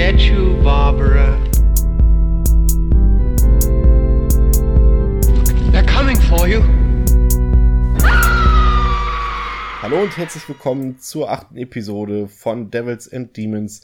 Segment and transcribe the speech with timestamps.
[0.00, 1.38] get you, Barbara.
[5.72, 6.62] They're coming for you.
[9.82, 13.82] Hallo und herzlich willkommen zur achten Episode von Devils and Demons.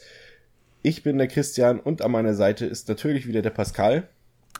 [0.81, 4.09] Ich bin der Christian und an meiner Seite ist natürlich wieder der Pascal.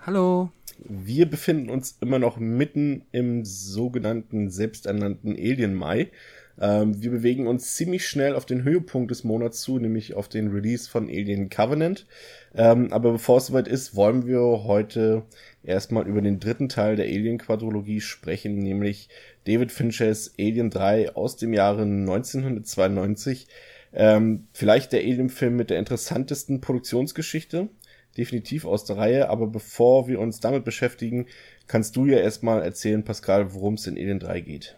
[0.06, 0.52] Hallo.
[0.78, 6.12] Wir befinden uns immer noch mitten im sogenannten selbsternannten Alien Mai.
[6.60, 10.50] Ähm, wir bewegen uns ziemlich schnell auf den Höhepunkt des Monats zu, nämlich auf den
[10.50, 12.08] Release von Alien Covenant.
[12.56, 15.24] Ähm, aber bevor es soweit ist, wollen wir heute
[15.64, 19.10] erstmal über den dritten Teil der Alien-Quadrologie sprechen, nämlich
[19.46, 23.48] David Finchers Alien 3 aus dem Jahre 1992.
[23.94, 27.70] Ähm, vielleicht der Alien-Film mit der interessantesten Produktionsgeschichte,
[28.18, 31.28] definitiv aus der Reihe, aber bevor wir uns damit beschäftigen,
[31.68, 34.78] kannst du ja erstmal erzählen, Pascal, worum es in Alien 3 geht.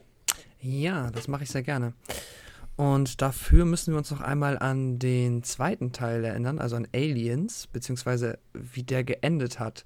[0.62, 1.94] Ja, das mache ich sehr gerne.
[2.76, 7.68] Und dafür müssen wir uns noch einmal an den zweiten Teil erinnern, also an Aliens,
[7.68, 9.84] beziehungsweise wie der geendet hat.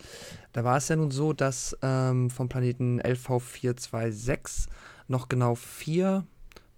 [0.51, 4.67] Da war es ja nun so, dass ähm, vom Planeten LV426
[5.07, 6.27] noch genau vier,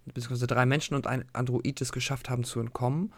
[0.06, 3.12] beziehungsweise drei Menschen und ein Android es geschafft haben zu entkommen.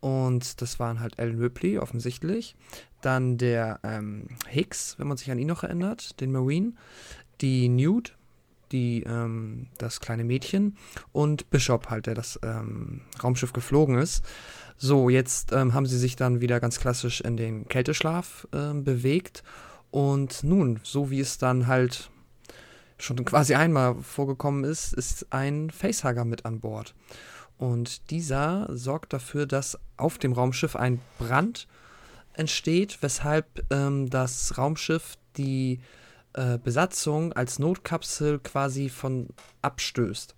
[0.00, 2.56] Und das waren halt Alan Ripley offensichtlich.
[3.00, 6.72] Dann der ähm, Hicks, wenn man sich an ihn noch erinnert, den Marine.
[7.40, 8.16] Die Newt,
[8.72, 10.76] die, ähm, das kleine Mädchen
[11.12, 14.24] und Bishop halt, der das ähm, Raumschiff geflogen ist.
[14.76, 19.42] So, jetzt ähm, haben sie sich dann wieder ganz klassisch in den Kälteschlaf ähm, bewegt
[19.90, 22.10] und nun, so wie es dann halt
[22.98, 26.94] schon quasi einmal vorgekommen ist, ist ein Facehugger mit an Bord.
[27.58, 31.66] Und dieser sorgt dafür, dass auf dem Raumschiff ein Brand
[32.32, 35.80] entsteht, weshalb ähm, das Raumschiff die
[36.34, 39.28] äh, Besatzung als Notkapsel quasi von
[39.62, 40.34] abstößt.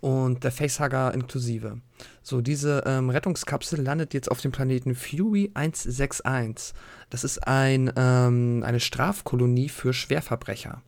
[0.00, 1.80] Und der Facehugger inklusive.
[2.22, 6.74] So, diese ähm, Rettungskapsel landet jetzt auf dem Planeten Fury 161.
[7.10, 10.82] Das ist ein, ähm, eine Strafkolonie für Schwerverbrecher.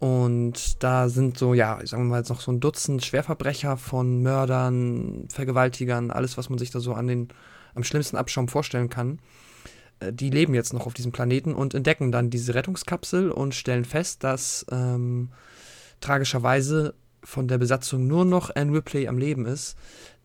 [0.00, 4.22] Und da sind so, ja, sagen wir mal jetzt noch so ein Dutzend Schwerverbrecher von
[4.22, 7.28] Mördern, Vergewaltigern, alles, was man sich da so an den,
[7.74, 9.18] am schlimmsten Abschaum vorstellen kann.
[10.00, 13.84] Äh, die leben jetzt noch auf diesem Planeten und entdecken dann diese Rettungskapsel und stellen
[13.84, 15.30] fest, dass ähm,
[16.00, 19.76] tragischerweise von der Besatzung nur noch Anne Ripley am Leben ist.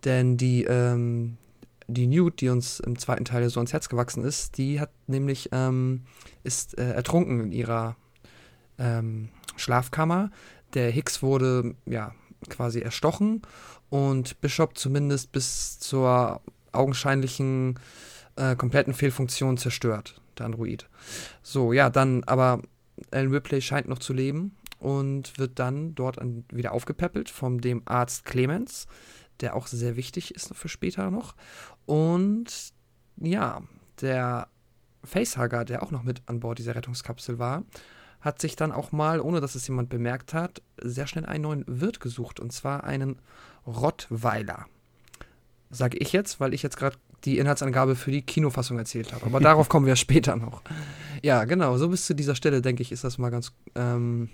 [0.05, 1.37] Denn die, ähm,
[1.87, 5.49] die Newt, die uns im zweiten Teil so ans Herz gewachsen ist, die hat nämlich,
[5.51, 6.03] ähm,
[6.43, 7.95] ist äh, ertrunken in ihrer
[8.79, 10.31] ähm, Schlafkammer.
[10.73, 12.13] Der Hicks wurde, ja,
[12.49, 13.41] quasi erstochen
[13.89, 17.79] und Bishop zumindest bis zur augenscheinlichen
[18.35, 20.87] äh, kompletten Fehlfunktion zerstört, der Android.
[21.41, 22.61] So, ja, dann aber
[23.11, 27.81] Alan Ripley scheint noch zu leben und wird dann dort an, wieder aufgepäppelt von dem
[27.85, 28.87] Arzt Clemens,
[29.41, 31.35] der auch sehr wichtig ist für später noch.
[31.85, 32.73] Und
[33.17, 33.61] ja,
[34.01, 34.47] der
[35.03, 37.63] Facehugger, der auch noch mit an Bord dieser Rettungskapsel war,
[38.21, 41.63] hat sich dann auch mal, ohne dass es jemand bemerkt hat, sehr schnell einen neuen
[41.67, 43.19] Wirt gesucht und zwar einen
[43.67, 44.65] Rottweiler.
[45.69, 49.25] Sage ich jetzt, weil ich jetzt gerade die Inhaltsangabe für die Kinofassung erzählt habe.
[49.25, 50.61] Aber darauf kommen wir später noch.
[51.23, 54.29] Ja, genau, so bis zu dieser Stelle, denke ich, ist das mal ganz, ähm,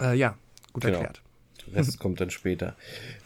[0.00, 0.36] äh, ja,
[0.72, 0.98] gut genau.
[0.98, 1.22] erklärt.
[1.66, 2.76] Der Rest kommt dann später.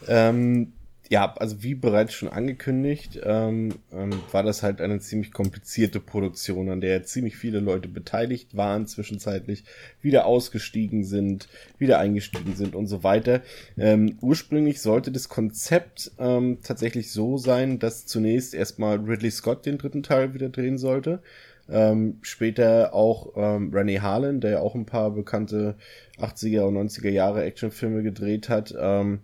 [0.07, 0.73] Ähm,
[1.09, 6.69] ja, also wie bereits schon angekündigt, ähm, ähm, war das halt eine ziemlich komplizierte Produktion,
[6.69, 9.65] an der ziemlich viele Leute beteiligt waren, zwischenzeitlich
[10.01, 13.41] wieder ausgestiegen sind, wieder eingestiegen sind und so weiter.
[13.77, 19.77] Ähm, ursprünglich sollte das Konzept ähm, tatsächlich so sein, dass zunächst erstmal Ridley Scott den
[19.77, 21.21] dritten Teil wieder drehen sollte.
[21.69, 25.75] Ähm, später auch ähm, Rennie Harlan, der ja auch ein paar bekannte
[26.19, 28.73] 80er und 90er Jahre Actionfilme gedreht hat.
[28.77, 29.19] Ähm,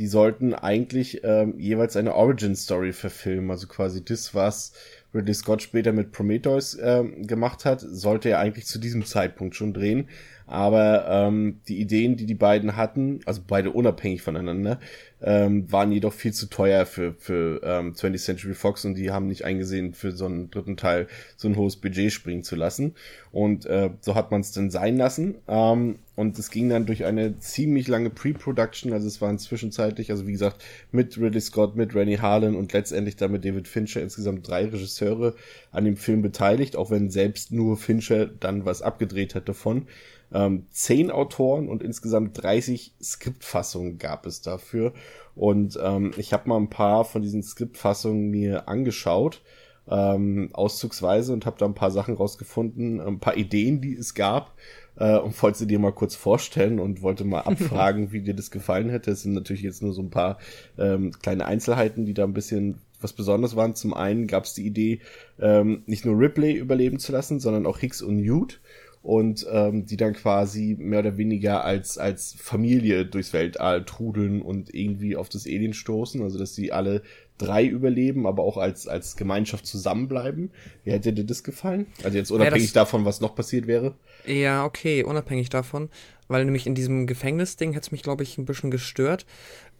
[0.00, 3.50] die sollten eigentlich ähm, jeweils eine Origin-Story verfilmen.
[3.50, 4.72] Also quasi das, was
[5.14, 9.74] Ridley Scott später mit Prometheus ähm, gemacht hat, sollte er eigentlich zu diesem Zeitpunkt schon
[9.74, 10.08] drehen.
[10.46, 14.80] Aber ähm, die Ideen, die die beiden hatten, also beide unabhängig voneinander,
[15.22, 19.26] ähm, waren jedoch viel zu teuer für, für ähm, 20th Century Fox und die haben
[19.26, 22.94] nicht eingesehen, für so einen dritten Teil so ein hohes Budget springen zu lassen.
[23.32, 25.36] Und äh, so hat man es dann sein lassen.
[25.46, 30.26] Ähm, und es ging dann durch eine ziemlich lange Pre-Production, also es waren zwischenzeitlich, also
[30.26, 30.62] wie gesagt,
[30.92, 35.34] mit Ridley Scott, mit Rennie Harlan und letztendlich dann mit David Fincher insgesamt drei Regisseure
[35.70, 39.86] an dem Film beteiligt, auch wenn selbst nur Fincher dann was abgedreht hat davon.
[40.32, 44.92] Ähm, zehn Autoren und insgesamt 30 Skriptfassungen gab es dafür.
[45.34, 49.42] Und ähm, ich habe mal ein paar von diesen Skriptfassungen mir angeschaut,
[49.88, 54.54] ähm, auszugsweise, und habe da ein paar Sachen rausgefunden, ein paar Ideen, die es gab.
[54.96, 58.50] Äh, und wollte sie dir mal kurz vorstellen und wollte mal abfragen, wie dir das
[58.50, 59.10] gefallen hätte.
[59.10, 60.38] Es sind natürlich jetzt nur so ein paar
[60.78, 63.74] ähm, kleine Einzelheiten, die da ein bisschen was besonders war.
[63.74, 65.00] Zum einen gab es die Idee,
[65.40, 68.60] ähm, nicht nur Ripley überleben zu lassen, sondern auch Hicks und Newt
[69.02, 74.74] und ähm, die dann quasi mehr oder weniger als als Familie durchs Weltall trudeln und
[74.74, 77.02] irgendwie auf das Alien stoßen, also dass sie alle
[77.38, 80.50] drei überleben, aber auch als als Gemeinschaft zusammenbleiben.
[80.84, 81.86] Wie hätte dir das gefallen?
[82.02, 83.94] Also jetzt unabhängig Ja, davon, was noch passiert wäre.
[84.24, 85.88] Ja, okay, unabhängig davon,
[86.28, 89.24] weil nämlich in diesem Gefängnisding hätte es mich, glaube ich, ein bisschen gestört.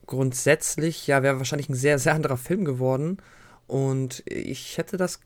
[0.06, 3.18] Grundsätzlich, ja, wäre wahrscheinlich ein sehr, sehr anderer Film geworden.
[3.66, 5.20] Und ich hätte das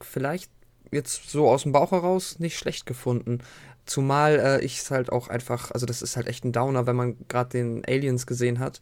[0.00, 0.50] vielleicht
[0.92, 3.38] jetzt so aus dem Bauch heraus nicht schlecht gefunden.
[3.86, 6.96] Zumal äh, ich es halt auch einfach, also das ist halt echt ein Downer, wenn
[6.96, 8.80] man gerade den Aliens gesehen hat,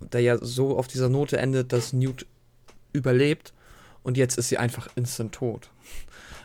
[0.00, 2.26] der ja so auf dieser Note endet, dass Newt
[2.92, 3.52] überlebt
[4.02, 5.70] und jetzt ist sie einfach instant tot.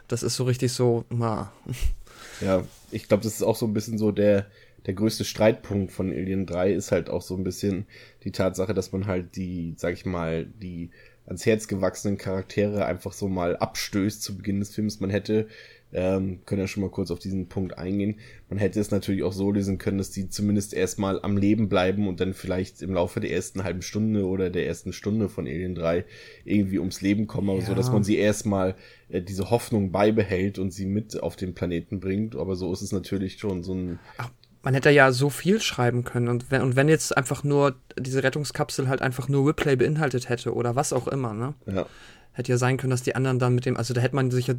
[0.07, 1.51] Das ist so richtig so, na,
[2.41, 4.47] Ja, ich glaube, das ist auch so ein bisschen so der,
[4.85, 7.85] der größte Streitpunkt von Alien 3 ist halt auch so ein bisschen
[8.23, 10.91] die Tatsache, dass man halt die, sag ich mal, die
[11.29, 14.99] ans Herz gewachsenen Charaktere einfach so mal abstößt zu Beginn des Films.
[14.99, 15.47] Man hätte,
[15.93, 18.15] ähm, können ja schon mal kurz auf diesen Punkt eingehen,
[18.49, 22.07] man hätte es natürlich auch so lösen können, dass die zumindest erstmal am Leben bleiben
[22.07, 25.73] und dann vielleicht im Laufe der ersten halben Stunde oder der ersten Stunde von Alien
[25.75, 26.05] 3
[26.45, 27.75] irgendwie ums Leben kommen, aber so, Ja.
[27.75, 28.75] dass man sie erstmal
[29.09, 32.35] äh, diese Hoffnung beibehält und sie mit auf den Planeten bringt.
[32.35, 34.29] Aber so ist es natürlich schon so ein, Ach,
[34.69, 36.27] man hätte ja so viel schreiben können.
[36.27, 40.53] Und wenn, und wenn jetzt einfach nur diese Rettungskapsel halt einfach nur Replay beinhaltet hätte
[40.53, 41.55] oder was auch immer, ne?
[41.65, 41.87] ja,
[42.33, 44.45] Hätte ja sein können, dass die anderen dann mit dem, also da hätte man sich
[44.45, 44.53] ja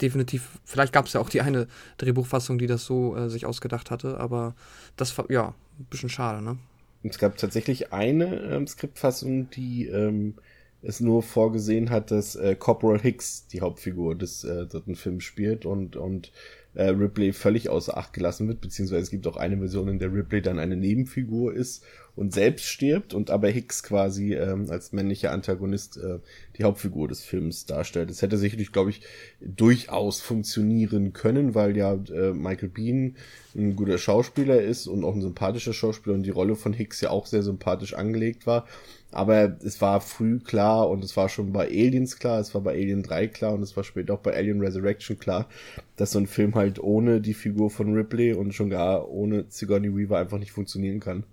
[0.00, 1.68] definitiv, vielleicht gab es ja auch die eine
[1.98, 4.56] Drehbuchfassung, die das so äh, sich ausgedacht hatte, aber
[4.96, 6.58] das war, ja, ein bisschen schade, ne?
[7.04, 10.34] Es gab tatsächlich eine ähm, Skriptfassung, die ähm,
[10.82, 15.66] es nur vorgesehen hat, dass äh, Corporal Hicks die Hauptfigur des äh, dritten Films spielt
[15.66, 16.32] und, und
[16.74, 20.12] äh, Ripley völlig außer Acht gelassen wird, beziehungsweise es gibt auch eine Version, in der
[20.12, 21.84] Ripley dann eine Nebenfigur ist
[22.16, 26.18] und selbst stirbt und aber Hicks quasi ähm, als männlicher Antagonist äh,
[26.58, 28.10] die Hauptfigur des Films darstellt.
[28.10, 29.02] Das hätte sicherlich, glaube ich,
[29.40, 33.16] durchaus funktionieren können, weil ja äh, Michael Bean
[33.56, 37.10] ein guter Schauspieler ist und auch ein sympathischer Schauspieler und die Rolle von Hicks ja
[37.10, 38.66] auch sehr sympathisch angelegt war.
[39.12, 42.72] Aber es war früh klar und es war schon bei Aliens klar, es war bei
[42.72, 45.48] Alien 3 klar und es war später auch bei Alien Resurrection klar,
[45.96, 49.96] dass so ein Film halt ohne die Figur von Ripley und schon gar ohne Sigourney
[49.96, 51.24] Weaver einfach nicht funktionieren kann.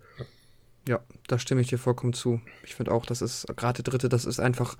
[0.87, 2.41] Ja, da stimme ich dir vollkommen zu.
[2.63, 4.77] Ich finde auch, das ist, gerade der dritte, das ist einfach,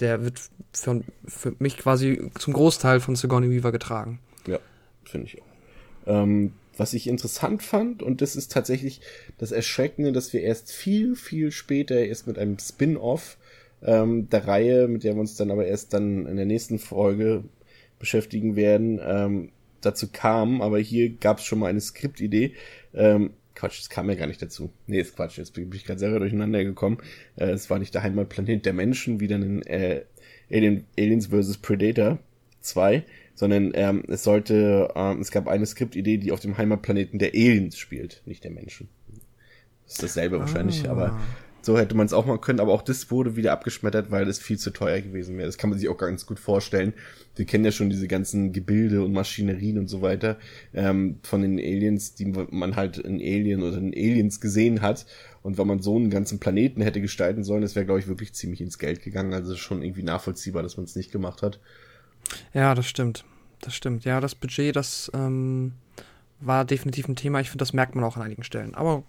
[0.00, 0.40] der wird
[0.72, 4.18] für, für mich quasi zum Großteil von Sigourney Weaver getragen.
[4.46, 4.58] Ja,
[5.04, 5.46] finde ich auch.
[6.06, 9.00] Ähm, was ich interessant fand, und das ist tatsächlich
[9.38, 13.36] das Erschreckende, dass wir erst viel, viel später, erst mit einem Spin-off
[13.82, 17.44] ähm, der Reihe, mit der wir uns dann aber erst dann in der nächsten Folge
[17.98, 20.62] beschäftigen werden, ähm, dazu kam.
[20.62, 22.54] Aber hier gab es schon mal eine Skriptidee.
[22.94, 24.72] Ähm, Quatsch, das kam ja gar nicht dazu.
[24.86, 26.98] Nee, ist Quatsch, jetzt bin ich gerade selber durcheinander gekommen.
[27.36, 30.02] Äh, es war nicht der Heimatplanet der Menschen, wie dann in äh,
[30.50, 31.58] Alien, Aliens vs.
[31.58, 32.18] Predator
[32.60, 37.30] 2, sondern ähm, es sollte, ähm, es gab eine Skriptidee, die auf dem Heimatplaneten der
[37.30, 38.88] Aliens spielt, nicht der Menschen.
[39.84, 40.92] Das ist dasselbe wahrscheinlich, Ah.
[40.92, 41.20] aber
[41.64, 44.40] so hätte man es auch mal können, aber auch das wurde wieder abgeschmettert, weil es
[44.40, 45.46] viel zu teuer gewesen wäre.
[45.46, 46.92] Das kann man sich auch ganz gut vorstellen.
[47.36, 50.38] Wir kennen ja schon diese ganzen Gebilde und Maschinerien und so weiter
[50.74, 55.06] ähm, von den Aliens, die man halt in Alien oder in Aliens gesehen hat.
[55.42, 58.32] Und wenn man so einen ganzen Planeten hätte gestalten sollen, das wäre, glaube ich, wirklich
[58.32, 59.32] ziemlich ins Geld gegangen.
[59.32, 61.60] Also schon irgendwie nachvollziehbar, dass man es nicht gemacht hat.
[62.54, 63.24] Ja, das stimmt.
[63.60, 64.04] Das stimmt.
[64.04, 65.72] Ja, das Budget, das ähm,
[66.40, 67.40] war definitiv ein Thema.
[67.40, 68.74] Ich finde, das merkt man auch an einigen Stellen.
[68.74, 69.04] Aber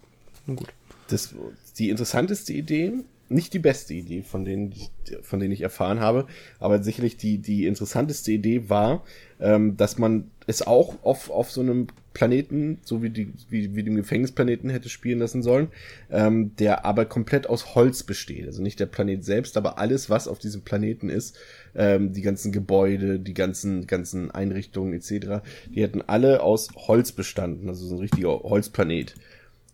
[0.46, 0.74] nun gut.
[1.08, 1.34] das,
[1.78, 2.94] die interessanteste Idee,
[3.30, 6.28] nicht die beste Idee, von denen, ich- von denen ich erfahren habe,
[6.60, 9.04] aber sicherlich die, die interessanteste Idee war,
[9.40, 13.84] ähm, dass man es auch auf, auf so einem Planeten, so wie, die, wie, wie
[13.84, 15.70] dem Gefängnisplaneten hätte spielen lassen sollen,
[16.12, 18.46] ähm, der aber komplett aus Holz besteht.
[18.46, 21.36] Also nicht der Planet selbst, aber alles, was auf diesem Planeten ist,
[21.76, 25.42] ähm, die ganzen Gebäude, die ganzen, ganzen Einrichtungen etc.,
[25.74, 29.16] die hätten alle aus Holz bestanden, also so ein richtiger Holzplanet.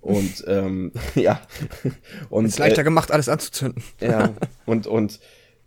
[0.02, 1.42] Und ähm, ja,
[2.30, 3.84] und Ist leichter äh, gemacht, alles anzuzünden.
[4.00, 4.34] ja,
[4.66, 5.20] und und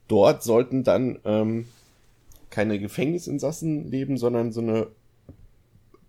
[0.08, 1.66] dort sollten dann ähm,
[2.50, 4.88] keine Gefängnisinsassen leben, sondern so eine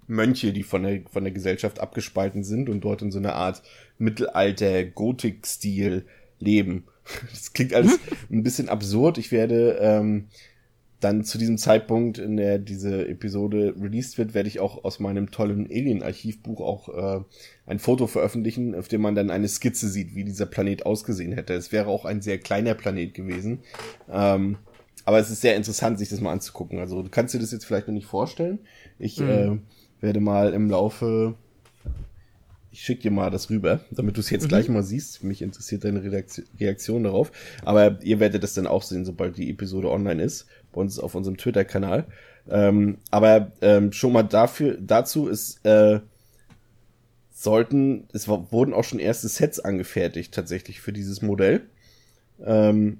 [0.07, 3.61] Mönche, die von der von der Gesellschaft abgespalten sind und dort in so einer Art
[3.97, 6.05] Mittelalter Gotik-Stil
[6.39, 6.85] leben.
[7.31, 7.99] Das klingt alles
[8.31, 9.17] ein bisschen absurd.
[9.17, 10.29] Ich werde ähm,
[11.03, 15.31] dann zu diesem Zeitpunkt, in der diese Episode released wird, werde ich auch aus meinem
[15.31, 17.23] tollen Alien-Archivbuch auch äh,
[17.65, 21.53] ein Foto veröffentlichen, auf dem man dann eine Skizze sieht, wie dieser Planet ausgesehen hätte.
[21.53, 23.59] Es wäre auch ein sehr kleiner Planet gewesen.
[24.11, 24.57] Ähm,
[25.05, 26.79] aber es ist sehr interessant, sich das mal anzugucken.
[26.79, 28.59] Also du kannst dir das jetzt vielleicht noch nicht vorstellen.
[28.99, 29.57] Ich äh,
[29.99, 31.35] werde mal im Laufe
[32.73, 34.47] ich schicke dir mal das rüber, damit du es jetzt mhm.
[34.47, 35.23] gleich mal siehst.
[35.23, 36.01] Mich interessiert deine
[36.59, 37.31] Reaktion darauf.
[37.63, 41.15] Aber ihr werdet das dann auch sehen, sobald die Episode online ist, bei uns auf
[41.15, 42.05] unserem Twitter-Kanal.
[42.49, 46.01] Ähm, aber ähm, schon mal dafür, dazu ist, äh,
[47.31, 51.61] sollten, es wurden auch schon erste Sets angefertigt tatsächlich für dieses Modell.
[52.43, 52.99] Ähm,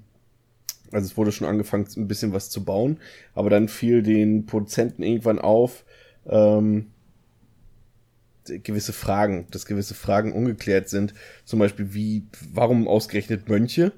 [0.92, 2.98] also es wurde schon angefangen, ein bisschen was zu bauen,
[3.34, 5.84] aber dann fiel den Produzenten irgendwann auf,
[6.26, 6.90] ähm,
[8.44, 11.14] gewisse Fragen, dass gewisse Fragen ungeklärt sind.
[11.44, 13.92] Zum Beispiel, wie, warum ausgerechnet Mönche?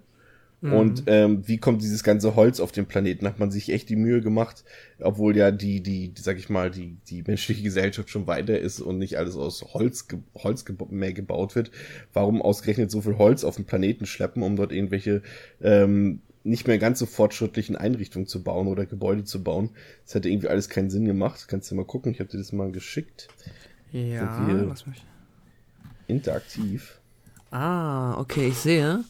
[0.61, 0.73] Mhm.
[0.73, 3.27] Und ähm, wie kommt dieses ganze Holz auf den Planeten?
[3.27, 4.65] Hat man sich echt die Mühe gemacht,
[4.99, 8.81] obwohl ja die, die, die sag ich mal, die, die menschliche Gesellschaft schon weiter ist
[8.81, 11.71] und nicht alles aus Holz, Holz mehr gebaut wird.
[12.13, 15.23] Warum ausgerechnet so viel Holz auf den Planeten schleppen, um dort irgendwelche
[15.61, 19.71] ähm, nicht mehr ganz so fortschrittlichen Einrichtungen zu bauen oder Gebäude zu bauen?
[20.05, 21.49] Das hätte irgendwie alles keinen Sinn gemacht.
[21.49, 23.29] Kannst du mal gucken, ich habe dir das mal geschickt.
[23.93, 25.05] Ja, lass mich.
[26.07, 27.01] Interaktiv.
[27.51, 29.05] Ah, okay, ich sehe.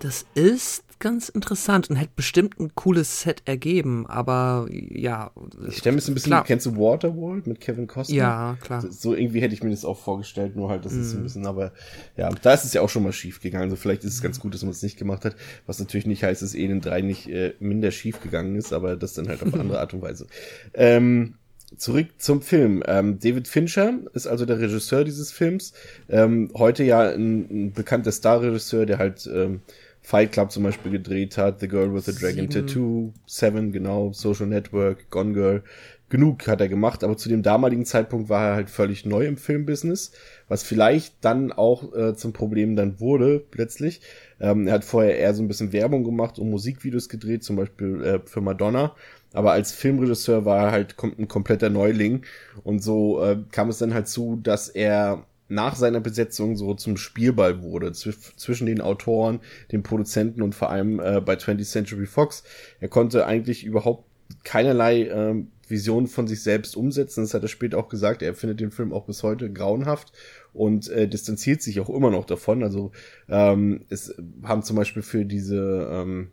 [0.00, 5.32] Das ist ganz interessant und hätte bestimmt ein cooles Set ergeben, aber ja.
[5.68, 6.44] Ich stelle mir das ein bisschen, klar.
[6.44, 8.14] kennst du Waterworld mit Kevin Costner?
[8.14, 8.84] Ja, klar.
[8.88, 11.00] So irgendwie hätte ich mir das auch vorgestellt, nur halt, das mm.
[11.00, 11.24] ist so ein mhm.
[11.24, 11.72] bisschen, aber
[12.16, 13.64] ja, da ist es ja auch schon mal schief gegangen.
[13.64, 15.34] Also vielleicht ist es ganz gut, dass man es nicht gemacht hat,
[15.66, 19.14] was natürlich nicht heißt, dass Alien 3 nicht äh, minder schief gegangen ist, aber das
[19.14, 20.28] dann halt auf andere Art und Weise.
[20.72, 21.34] Ähm,
[21.76, 22.82] zurück zum Film.
[22.86, 25.72] Ähm, David Fincher ist also der Regisseur dieses Films.
[26.08, 29.60] Ähm, heute ja ein, ein bekannter Star-Regisseur, der halt ähm,
[30.00, 32.66] Fight Club zum Beispiel gedreht hat, The Girl with the Dragon Sieben.
[32.66, 35.62] Tattoo, Seven, genau, Social Network, Gone Girl.
[36.08, 39.38] Genug hat er gemacht, aber zu dem damaligen Zeitpunkt war er halt völlig neu im
[39.38, 40.12] Filmbusiness,
[40.46, 44.02] was vielleicht dann auch äh, zum Problem dann wurde, letztlich.
[44.38, 48.04] Ähm, er hat vorher eher so ein bisschen Werbung gemacht und Musikvideos gedreht, zum Beispiel
[48.04, 48.94] äh, für Madonna
[49.32, 52.22] aber als Filmregisseur war er halt ein kompletter Neuling.
[52.64, 56.96] Und so äh, kam es dann halt zu, dass er nach seiner Besetzung so zum
[56.96, 62.06] Spielball wurde zw zwischen den Autoren, den Produzenten und vor allem äh, bei 20th Century
[62.06, 62.42] Fox.
[62.80, 64.04] Er konnte eigentlich überhaupt
[64.44, 67.22] keinerlei äh, Vision von sich selbst umsetzen.
[67.22, 68.22] Das hat er später auch gesagt.
[68.22, 70.12] Er findet den Film auch bis heute grauenhaft
[70.52, 72.62] und äh, distanziert sich auch immer noch davon.
[72.62, 72.92] Also
[73.28, 76.30] ähm, es haben zum Beispiel für diese ähm,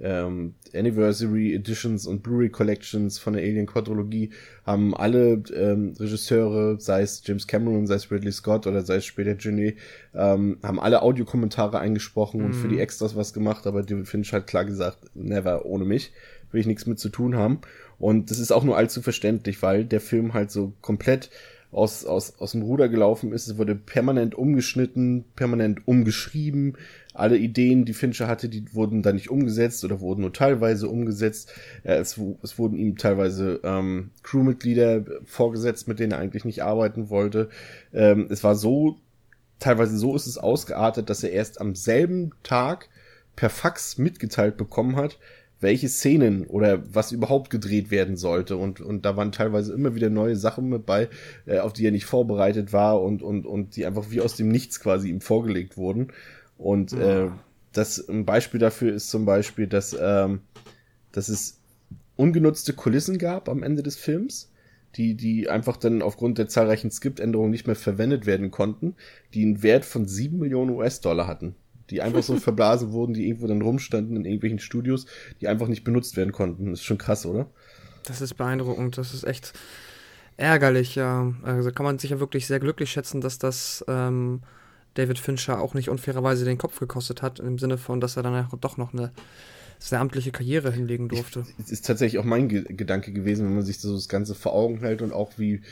[0.00, 4.30] ähm, Anniversary Editions und Blu-ray Collections von der Alien Quadrologie
[4.64, 9.04] haben alle ähm, Regisseure, sei es James Cameron, sei es Ridley Scott oder sei es
[9.04, 9.76] später Genet,
[10.14, 12.46] ähm, haben alle Audiokommentare eingesprochen mhm.
[12.46, 12.80] und für die mhm.
[12.80, 16.12] Extras was gemacht, aber David Finch hat klar gesagt, never ohne mich,
[16.50, 17.60] will ich nichts mit zu tun haben.
[17.98, 21.30] Und das ist auch nur allzu verständlich, weil der Film halt so komplett
[21.74, 23.48] aus, aus, aus dem Ruder gelaufen ist.
[23.48, 26.76] Es wurde permanent umgeschnitten, permanent umgeschrieben.
[27.12, 31.52] Alle Ideen, die Fincher hatte, die wurden da nicht umgesetzt oder wurden nur teilweise umgesetzt.
[31.82, 37.48] Es, es wurden ihm teilweise ähm, Crewmitglieder vorgesetzt, mit denen er eigentlich nicht arbeiten wollte.
[37.92, 38.98] Ähm, es war so,
[39.58, 42.88] teilweise so ist es ausgeartet, dass er erst am selben Tag
[43.36, 45.18] per Fax mitgeteilt bekommen hat,
[45.60, 48.56] welche Szenen oder was überhaupt gedreht werden sollte.
[48.56, 51.08] Und, und da waren teilweise immer wieder neue Sachen mit bei,
[51.46, 54.48] äh, auf die er nicht vorbereitet war und, und, und die einfach wie aus dem
[54.48, 56.08] Nichts quasi ihm vorgelegt wurden.
[56.58, 57.28] Und äh,
[57.72, 60.40] das ein Beispiel dafür ist zum Beispiel, dass, ähm,
[61.12, 61.60] dass es
[62.16, 64.52] ungenutzte Kulissen gab am Ende des Films,
[64.96, 68.94] die, die einfach dann aufgrund der zahlreichen Skriptänderungen nicht mehr verwendet werden konnten,
[69.32, 71.56] die einen Wert von sieben Millionen US-Dollar hatten
[71.94, 75.06] die einfach so verblasen wurden, die irgendwo dann rumstanden in irgendwelchen Studios,
[75.40, 76.70] die einfach nicht benutzt werden konnten.
[76.70, 77.46] Das ist schon krass, oder?
[78.04, 79.52] Das ist beeindruckend, das ist echt
[80.36, 81.32] ärgerlich, ja.
[81.44, 84.42] Also kann man sich ja wirklich sehr glücklich schätzen, dass das ähm,
[84.94, 88.48] David Fincher auch nicht unfairerweise den Kopf gekostet hat, im Sinne von, dass er dann
[88.60, 89.12] doch noch eine
[89.78, 91.44] sehr amtliche Karriere hinlegen durfte.
[91.60, 94.52] Es ist tatsächlich auch mein Ge Gedanke gewesen, wenn man sich so das Ganze vor
[94.52, 95.62] Augen hält und auch wie,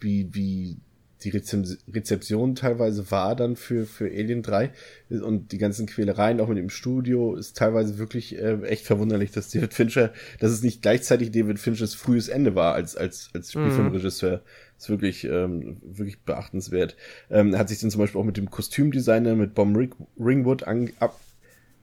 [0.00, 0.76] wie, wie
[1.24, 4.70] die Rezeption teilweise war dann für, für Alien 3
[5.10, 9.50] und die ganzen Quälereien auch mit dem Studio ist teilweise wirklich äh, echt verwunderlich, dass
[9.50, 13.62] David Fincher, dass es nicht gleichzeitig David Finchers frühes Ende war als, als, als mhm.
[13.62, 14.36] Spielfilmregisseur.
[14.38, 14.42] Mhm.
[14.78, 16.96] Ist wirklich, ähm, wirklich beachtenswert.
[17.30, 19.76] Ähm, er hat sich dann zum Beispiel auch mit dem Kostümdesigner, mit Bob
[20.20, 21.18] Ringwood an, ab,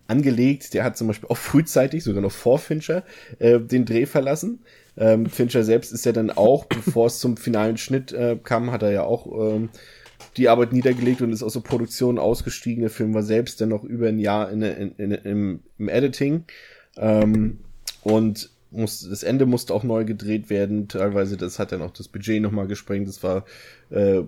[0.08, 0.74] angelegt.
[0.74, 3.04] Der hat zum Beispiel auch frühzeitig, sogar noch vor Fincher,
[3.40, 4.60] äh, den Dreh verlassen.
[4.98, 8.84] Ähm, Fincher selbst ist ja dann auch, bevor es zum finalen Schnitt äh, kam, hat
[8.84, 9.70] er ja auch ähm,
[10.38, 12.82] die Arbeit niedergelegt und ist aus der Produktion ausgestiegen.
[12.82, 16.46] Der Film war selbst dann noch über ein Jahr in, in, in, im, im Editing.
[16.98, 17.60] Ähm,
[18.02, 20.88] und muss, das Ende musste auch neu gedreht werden.
[20.88, 23.08] Teilweise, das hat dann auch das Budget nochmal gesprengt.
[23.08, 23.46] Das war
[23.90, 24.22] äh,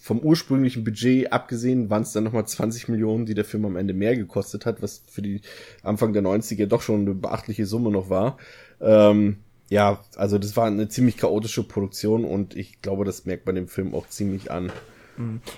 [0.00, 3.94] vom ursprünglichen Budget abgesehen, waren es dann nochmal 20 Millionen, die der Film am Ende
[3.94, 5.42] mehr gekostet hat, was für die
[5.82, 8.38] Anfang der 90er doch schon eine beachtliche Summe noch war.
[8.80, 9.38] Ähm,
[9.68, 13.68] ja, also das war eine ziemlich chaotische Produktion und ich glaube, das merkt man dem
[13.68, 14.72] Film auch ziemlich an.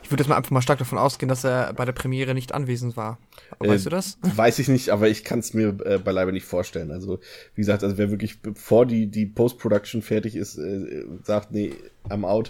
[0.03, 2.53] Ich würde jetzt mal einfach mal stark davon ausgehen, dass er bei der Premiere nicht
[2.55, 3.19] anwesend war.
[3.61, 4.19] Äh, Weißt du das?
[4.23, 6.91] Weiß ich nicht, aber ich kann es mir äh, beileibe nicht vorstellen.
[6.91, 7.19] Also,
[7.55, 11.73] wie gesagt, also wer wirklich bevor die, die Post-Production fertig ist, äh, sagt, nee,
[12.09, 12.49] I'm out.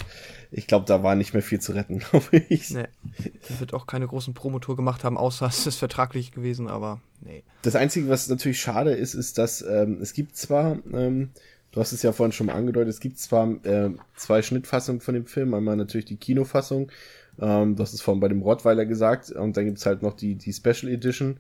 [0.51, 2.71] Ich glaube, da war nicht mehr viel zu retten, glaube ich.
[2.71, 2.87] Nee.
[3.49, 7.43] Er wird auch keine großen Promotour gemacht haben, außer es ist vertraglich gewesen, aber nee.
[7.63, 11.31] Das Einzige, was natürlich schade ist, ist, dass ähm, es gibt zwar, ähm,
[11.73, 15.15] du hast es ja vorhin schon mal angedeutet, es gibt zwar äh, zwei Schnittfassungen von
[15.15, 16.91] dem Film, einmal natürlich die Kinofassung,
[17.41, 20.35] ähm, du hast es vorhin bei dem Rottweiler gesagt, und dann gibt's halt noch die,
[20.37, 21.39] die Special Edition,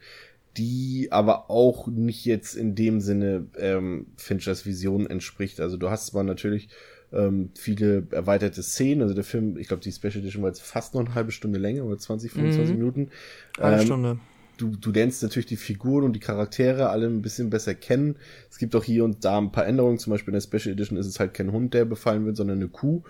[0.56, 5.60] die aber auch nicht jetzt in dem Sinne ähm, Finchers Vision entspricht.
[5.60, 6.68] Also du hast zwar natürlich
[7.12, 10.94] ähm, viele erweiterte Szenen, also der Film, ich glaube die Special Edition war jetzt fast
[10.94, 12.78] noch eine halbe Stunde länger, oder 20, 25 Mhm.
[12.78, 13.10] Minuten.
[13.58, 14.20] Eine Ähm, Stunde.
[14.62, 18.16] Du, du lernst natürlich die Figuren und die Charaktere alle ein bisschen besser kennen.
[18.50, 19.98] Es gibt auch hier und da ein paar Änderungen.
[19.98, 22.58] Zum Beispiel in der Special Edition ist es halt kein Hund, der befallen wird, sondern
[22.58, 23.02] eine Kuh.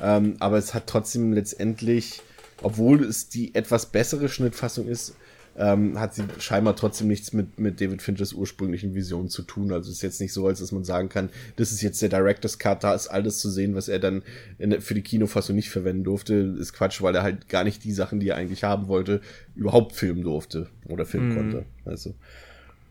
[0.00, 2.22] Ähm, aber es hat trotzdem letztendlich,
[2.62, 5.16] obwohl es die etwas bessere Schnittfassung ist,
[5.60, 9.70] ähm, hat sie scheinbar trotzdem nichts mit, mit David Finchers ursprünglichen Visionen zu tun.
[9.72, 12.08] Also es ist jetzt nicht so, als dass man sagen kann, das ist jetzt der
[12.08, 14.22] Director's Cut, da ist alles zu sehen, was er dann
[14.58, 16.56] in, für die Kinofassung nicht verwenden durfte.
[16.58, 19.20] Ist Quatsch, weil er halt gar nicht die Sachen, die er eigentlich haben wollte,
[19.54, 21.34] überhaupt filmen durfte oder filmen Mhm.
[21.36, 21.64] konnte.
[21.84, 22.14] Also,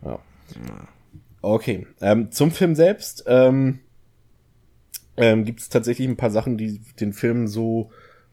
[0.06, 0.20] ja.
[1.42, 3.80] Okay, ähm, zum Film selbst ähm,
[5.18, 7.92] ähm, gibt es tatsächlich ein paar Sachen, die den Film so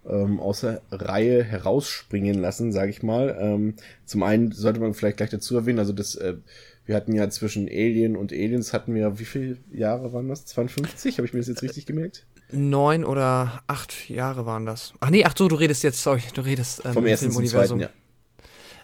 [0.09, 3.37] ähm, außer Reihe herausspringen lassen, sage ich mal.
[3.41, 6.37] Ähm, zum einen sollte man vielleicht gleich dazu erwähnen, also das, äh,
[6.85, 10.47] wir hatten ja zwischen Alien und Aliens hatten wir, wie viele Jahre waren das?
[10.47, 11.19] 52?
[11.19, 12.27] Habe ich mir das jetzt richtig gemerkt?
[12.53, 14.93] Neun oder acht Jahre waren das.
[15.01, 17.81] Ach nee, ach so, du redest jetzt, sorry, du redest ähm, Vom ersten zum Filmuniversum.
[17.81, 17.93] zweiten,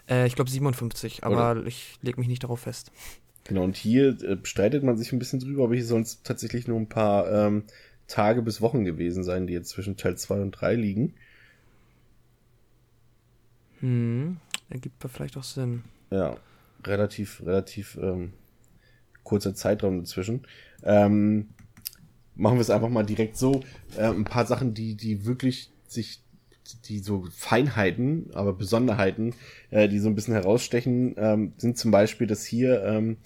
[0.09, 0.15] ja.
[0.23, 2.91] Äh, ich glaube 57, aber ich leg mich nicht darauf fest.
[3.45, 6.67] Genau, und hier äh, streitet man sich ein bisschen drüber, aber hier sollen es tatsächlich
[6.67, 7.63] nur ein paar ähm,
[8.07, 11.13] Tage bis Wochen gewesen sein, die jetzt zwischen Teil 2 und 3 liegen.
[13.79, 14.37] Hm,
[14.69, 15.83] ergibt da vielleicht auch Sinn.
[16.09, 16.37] Ja,
[16.85, 18.33] relativ, relativ ähm,
[19.23, 20.45] kurzer Zeitraum dazwischen.
[20.83, 21.49] Ähm,
[22.35, 23.61] machen wir es einfach mal direkt so.
[23.97, 26.21] Äh, ein paar Sachen, die, die wirklich sich,
[26.85, 29.33] die so Feinheiten, aber Besonderheiten,
[29.69, 33.17] äh, die so ein bisschen herausstechen, ähm, sind zum Beispiel, dass hier ähm,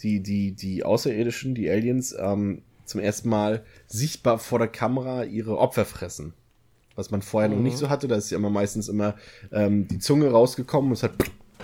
[0.00, 5.58] die, die, die Außerirdischen, die Aliens, ähm, zum ersten Mal sichtbar vor der Kamera ihre
[5.58, 6.34] Opfer fressen.
[6.94, 9.14] Was man vorher noch nicht so hatte, da ist ja immer meistens immer
[9.50, 11.12] ähm, die Zunge rausgekommen und es hat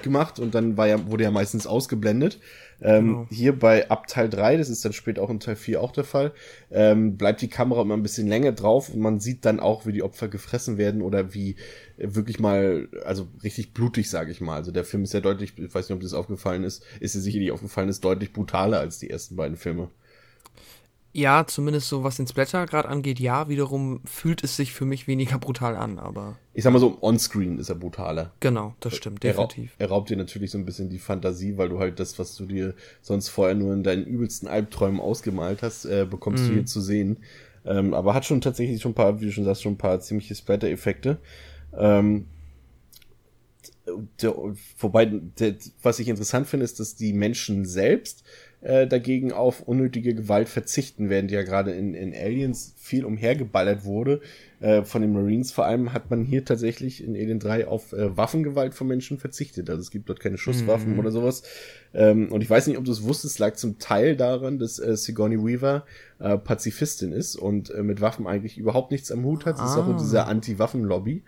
[0.03, 2.39] gemacht und dann war ja, wurde ja meistens ausgeblendet.
[2.81, 3.27] Ähm, Genau.
[3.31, 6.05] Hier bei ab Teil 3, das ist dann später auch in Teil 4 auch der
[6.05, 6.33] Fall,
[6.71, 9.93] ähm, bleibt die Kamera immer ein bisschen länger drauf und man sieht dann auch, wie
[9.93, 11.57] die Opfer gefressen werden oder wie
[11.97, 14.55] äh, wirklich mal, also richtig blutig, sage ich mal.
[14.55, 17.21] Also der Film ist ja deutlich, ich weiß nicht, ob das aufgefallen ist, ist dir
[17.21, 19.91] sicherlich aufgefallen, ist deutlich brutaler als die ersten beiden Filme.
[21.19, 25.09] Ja, zumindest so was den Splatter gerade angeht, ja, wiederum fühlt es sich für mich
[25.09, 28.33] weniger brutal an, aber Ich sag mal so, on-screen ist er brutaler.
[28.39, 29.73] genau, das stimmt, Er, definitiv.
[29.79, 32.47] er raubt dir natürlich so ein bisschen die Fantasie, weil du halt das, was du
[32.47, 36.81] dir sonst vorher nur in deinen übelsten Albträumen ausgemalt hast, äh, bekommst du hier zu
[36.81, 37.17] sehen.
[37.67, 39.99] Ähm, aber hat schon tatsächlich schon ein paar, wie du schon sagst, schon ein paar
[40.01, 41.19] ziemliche Splatter-Effekte.
[41.77, 42.27] Ähm,
[44.23, 44.35] der,
[44.79, 48.23] wobei, der, was ich interessant finde, ist, dass die Menschen selbst
[48.61, 54.21] äh, dagegen auf unnötige Gewalt verzichten, während ja gerade in, in Aliens viel umhergeballert wurde.
[54.61, 58.17] Äh, von den Marines vor allem hat man hier tatsächlich in Alien 3 auf äh,
[58.17, 59.71] Waffengewalt von Menschen verzichtet.
[59.71, 61.45] Also es gibt dort keine Schusswaffen oder sowas.
[61.95, 64.97] Ähm, und ich weiß nicht, ob du es wusstest, lag zum Teil daran, dass äh,
[64.97, 65.85] Sigourney Weaver
[66.19, 69.59] äh, Pazifistin ist und äh, mit Waffen eigentlich überhaupt nichts am Hut hat.
[69.59, 69.99] Sie ist auch in Ah.
[69.99, 71.23] dieser Anti-Waffen-Lobby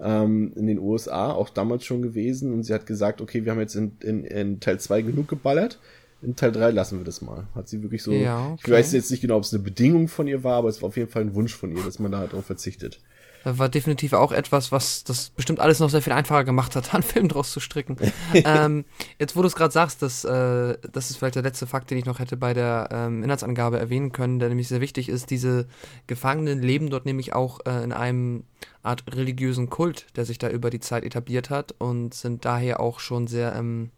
[0.00, 2.52] ähm, in den USA, auch damals schon gewesen.
[2.52, 5.78] Und sie hat gesagt, okay, wir haben jetzt in, in, in Teil 2 genug geballert.
[6.24, 7.46] In Teil 3 lassen wir das mal.
[7.54, 8.12] Hat sie wirklich so.
[8.12, 8.72] Ja, Ich okay.
[8.72, 10.96] weiß jetzt nicht genau, ob es eine Bedingung von ihr war, aber es war auf
[10.96, 13.00] jeden Fall ein Wunsch von ihr, dass man da darauf verzichtet.
[13.44, 16.94] Das war definitiv auch etwas, was das bestimmt alles noch sehr viel einfacher gemacht hat,
[16.94, 17.96] einen Film draus zu stricken.
[18.34, 18.86] ähm,
[19.18, 21.98] jetzt, wo du es gerade sagst, das, äh, das ist vielleicht der letzte Fakt, den
[21.98, 25.30] ich noch hätte bei der ähm, Inhaltsangabe erwähnen können, der nämlich sehr wichtig ist.
[25.30, 25.66] Diese
[26.06, 28.44] Gefangenen leben dort nämlich auch äh, in einem
[28.82, 32.98] Art religiösen Kult, der sich da über die Zeit etabliert hat und sind daher auch
[32.98, 33.90] schon sehr, ähm,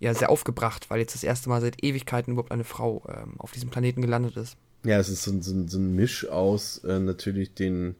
[0.00, 3.52] ja, sehr aufgebracht, weil jetzt das erste Mal seit Ewigkeiten überhaupt eine Frau ähm, auf
[3.52, 4.56] diesem Planeten gelandet ist.
[4.84, 7.96] Ja, es ist so, ein- so, so ein Misch aus äh, natürlich den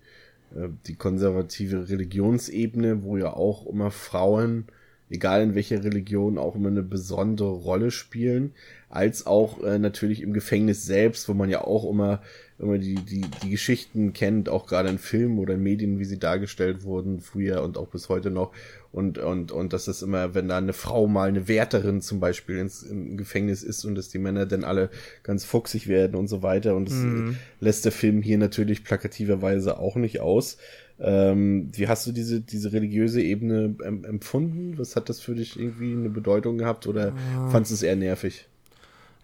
[0.55, 4.67] äh, die konservative Religionsebene, wo ja auch immer Frauen,
[5.11, 8.55] egal in welcher Religion, auch immer eine besondere Rolle spielen,
[8.89, 12.21] als auch äh, natürlich im Gefängnis selbst, wo man ja auch immer
[12.59, 16.19] immer die, die, die Geschichten kennt, auch gerade in Filmen oder in Medien, wie sie
[16.19, 18.53] dargestellt wurden, früher und auch bis heute noch.
[18.91, 22.59] Und, und, und das ist immer, wenn da eine Frau mal eine Wärterin zum Beispiel
[22.59, 24.91] ins, im Gefängnis ist und dass die Männer dann alle
[25.23, 26.75] ganz fuchsig werden und so weiter.
[26.75, 27.37] Und das mhm.
[27.61, 30.59] lässt der Film hier natürlich plakativerweise auch nicht aus.
[31.01, 34.79] Ähm, wie hast du diese, diese religiöse Ebene empfunden?
[34.79, 37.51] Was hat das für dich irgendwie eine Bedeutung gehabt oder ah.
[37.51, 38.49] fandest du es eher nervig?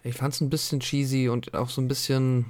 [0.05, 2.45] Ich fand es ein bisschen cheesy und auch so ein bisschen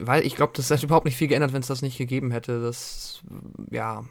[0.00, 2.60] weil ich glaube, das hätte überhaupt nicht viel geändert, wenn es das nicht gegeben hätte.
[2.60, 3.20] Das,
[3.70, 4.04] ja,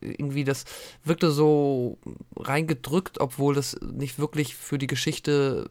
[0.00, 0.64] irgendwie, das
[1.04, 1.98] wirkte so
[2.36, 5.70] reingedrückt, obwohl das nicht wirklich für die Geschichte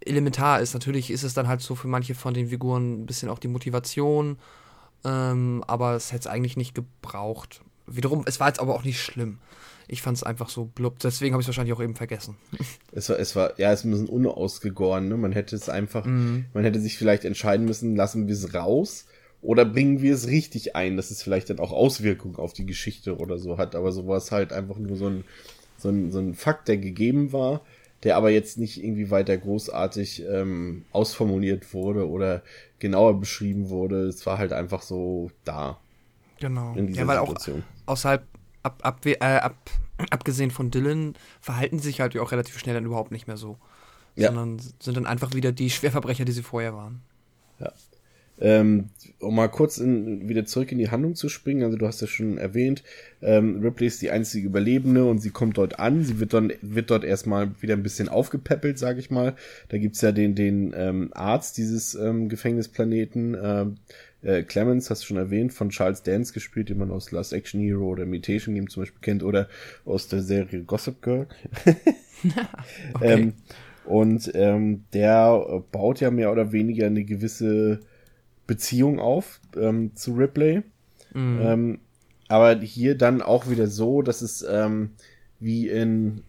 [0.00, 0.74] elementar ist.
[0.74, 3.48] Natürlich ist es dann halt so für manche von den Figuren ein bisschen auch die
[3.48, 4.38] Motivation,
[5.04, 7.62] ähm, aber es hätte es eigentlich nicht gebraucht.
[7.86, 9.38] Wiederum, es war jetzt aber auch nicht schlimm
[9.88, 10.98] ich fand es einfach so blub.
[10.98, 12.36] Deswegen habe ich es wahrscheinlich auch eben vergessen.
[12.92, 15.18] Es war, es war, ja, es ist ein bisschen unausgegoren, ne?
[15.18, 16.46] Man hätte es einfach, mhm.
[16.54, 19.04] man hätte sich vielleicht entscheiden müssen, lassen wir es raus
[19.42, 23.18] oder bringen wir es richtig ein, dass es vielleicht dann auch Auswirkungen auf die Geschichte
[23.18, 23.74] oder so hat.
[23.74, 25.24] Aber so war es halt einfach nur so ein,
[25.76, 27.60] so ein, so ein Fakt, der gegeben war,
[28.02, 32.42] der aber jetzt nicht irgendwie weiter großartig ähm, ausformuliert wurde oder
[32.78, 34.06] genauer beschrieben wurde.
[34.06, 35.78] Es war halt einfach so da.
[36.40, 36.74] Genau.
[36.74, 37.62] Ja, weil Situation.
[37.84, 38.24] auch außerhalb
[38.66, 39.56] ab, ab, äh, ab,
[40.10, 43.56] abgesehen von Dylan verhalten sie sich halt auch relativ schnell dann überhaupt nicht mehr so.
[44.14, 44.28] Ja.
[44.28, 47.02] Sondern sind dann einfach wieder die Schwerverbrecher, die sie vorher waren.
[47.60, 47.72] Ja.
[48.38, 52.02] Ähm, um mal kurz in, wieder zurück in die Handlung zu springen, also du hast
[52.02, 52.82] ja schon erwähnt,
[53.22, 56.90] ähm, Ripley ist die einzige Überlebende und sie kommt dort an, sie wird dann wird
[56.90, 59.36] dort erstmal wieder ein bisschen aufgepäppelt, sag ich mal.
[59.70, 63.76] Da gibt's ja den, den ähm, Arzt dieses ähm, Gefängnisplaneten, ähm,
[64.22, 67.60] äh, Clemens, hast du schon erwähnt, von Charles Dance gespielt, den man aus Last Action
[67.60, 69.48] Hero oder Mutation Game zum Beispiel kennt, oder
[69.84, 71.26] aus der Serie Gossip Girl.
[72.94, 73.12] okay.
[73.12, 73.32] ähm,
[73.84, 77.80] und ähm, der baut ja mehr oder weniger eine gewisse
[78.46, 80.62] Beziehung auf ähm, zu Ripley.
[81.14, 81.40] Mhm.
[81.42, 81.78] Ähm,
[82.28, 84.90] aber hier dann auch wieder so, dass es ähm,
[85.38, 86.22] wie in,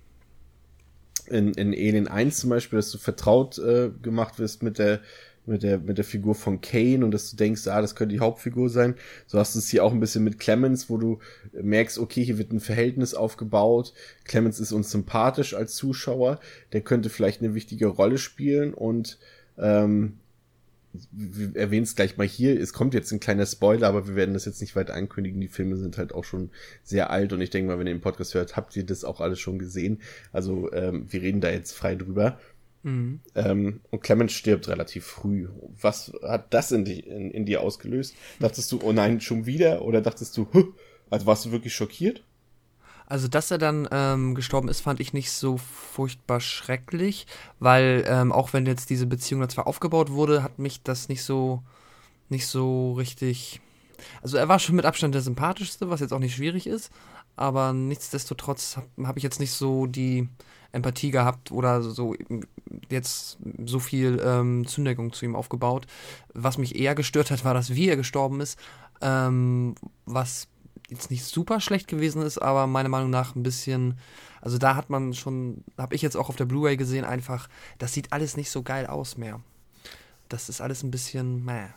[1.28, 5.00] in, in Alien 1 zum Beispiel, dass du vertraut äh, gemacht wirst mit der
[5.48, 8.20] mit der, mit der Figur von Kane und dass du denkst, ah, das könnte die
[8.20, 8.96] Hauptfigur sein.
[9.26, 11.20] So hast du es hier auch ein bisschen mit Clemens, wo du
[11.54, 13.94] merkst, okay, hier wird ein Verhältnis aufgebaut.
[14.26, 16.40] Clemens ist uns sympathisch als Zuschauer.
[16.74, 19.18] Der könnte vielleicht eine wichtige Rolle spielen und,
[19.58, 20.18] ähm,
[21.12, 24.34] wir erwähnen es gleich mal hier, es kommt jetzt ein kleiner Spoiler, aber wir werden
[24.34, 25.40] das jetzt nicht weiter ankündigen.
[25.42, 26.50] Die Filme sind halt auch schon
[26.84, 29.22] sehr alt und ich denke mal, wenn ihr den Podcast hört, habt ihr das auch
[29.22, 30.02] alles schon gesehen.
[30.32, 32.40] Also ähm, wir reden da jetzt frei drüber.
[32.88, 33.20] Mhm.
[33.36, 35.50] Ähm, und Clemens stirbt relativ früh.
[35.82, 38.16] Was hat das in, die, in, in dir ausgelöst?
[38.40, 39.82] Dachtest du, oh nein, schon wieder?
[39.82, 40.64] Oder dachtest du, huh?
[41.10, 42.24] also warst du wirklich schockiert?
[43.06, 47.28] Also, dass er dann ähm, gestorben ist, fand ich nicht so furchtbar schrecklich,
[47.60, 51.24] weil ähm, auch wenn jetzt diese Beziehung da zwar aufgebaut wurde, hat mich das nicht
[51.24, 51.64] so,
[52.30, 53.60] nicht so richtig.
[54.22, 56.92] Also, er war schon mit Abstand der sympathischste, was jetzt auch nicht schwierig ist,
[57.38, 60.28] aber nichtsdestotrotz habe hab ich jetzt nicht so die
[60.72, 62.16] Empathie gehabt oder so
[62.90, 65.88] jetzt so viel ähm, Zuneigung zu ihm aufgebaut.
[66.34, 68.60] Was mich eher gestört hat, war, dass wie er gestorben ist,
[69.02, 70.48] ähm, was
[70.90, 74.00] jetzt nicht super schlecht gewesen ist, aber meiner Meinung nach ein bisschen,
[74.42, 77.94] also da hat man schon, habe ich jetzt auch auf der Blu-ray gesehen, einfach, das
[77.94, 79.42] sieht alles nicht so geil aus mehr.
[80.30, 81.68] Das ist alles ein bisschen meh.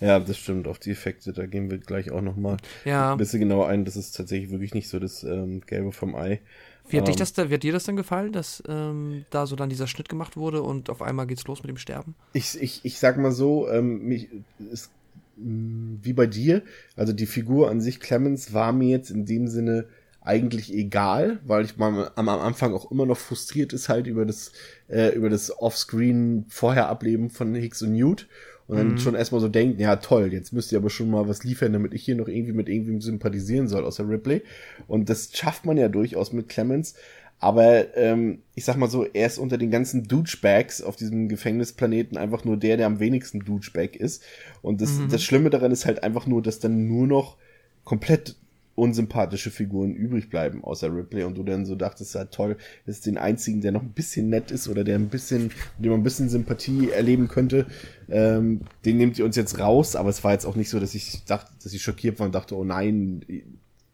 [0.00, 0.66] Ja, das stimmt.
[0.66, 3.12] Auf die Effekte, da gehen wir gleich auch nochmal ja.
[3.12, 3.84] ein bisschen genauer ein.
[3.84, 6.40] Das ist tatsächlich wirklich nicht so das ähm, Gelbe vom Ei.
[6.88, 9.46] Wie hat, dich ähm, das da, wie hat dir das denn gefallen, dass ähm, da
[9.46, 12.14] so dann dieser Schnitt gemacht wurde und auf einmal geht's los mit dem Sterben?
[12.32, 14.28] Ich, ich, ich sag mal so, ähm, mich,
[14.72, 14.90] es,
[15.36, 16.62] mh, wie bei dir,
[16.96, 19.86] also die Figur an sich, Clemens, war mir jetzt in dem Sinne
[20.22, 24.26] eigentlich egal, weil ich mal am, am Anfang auch immer noch frustriert ist halt über
[24.26, 24.52] das,
[24.88, 28.28] äh, über das Offscreen vorher Ableben von Hicks und Newt
[28.70, 28.98] und dann mhm.
[28.98, 31.92] schon erstmal so denkt, ja toll, jetzt müsst ihr aber schon mal was liefern, damit
[31.92, 34.42] ich hier noch irgendwie mit irgendwem sympathisieren soll, außer Ripley.
[34.86, 36.94] Und das schafft man ja durchaus mit Clemens.
[37.40, 42.16] Aber ähm, ich sag mal so, er ist unter den ganzen Douchebags auf diesem Gefängnisplaneten
[42.16, 44.22] einfach nur der, der am wenigsten Douchebag ist.
[44.62, 45.08] Und das, mhm.
[45.08, 47.38] das Schlimme daran ist halt einfach nur, dass dann nur noch
[47.82, 48.36] komplett
[48.80, 51.24] unsympathische Figuren übrig bleiben, außer Ripley.
[51.24, 54.30] Und du dann so dachtest, ja toll, das ist den einzigen, der noch ein bisschen
[54.30, 57.66] nett ist oder der ein bisschen, dem man ein bisschen Sympathie erleben könnte.
[58.08, 60.94] Ähm, den nehmt ihr uns jetzt raus, aber es war jetzt auch nicht so, dass
[60.94, 63.22] ich dachte, dass ich schockiert war und dachte, oh nein,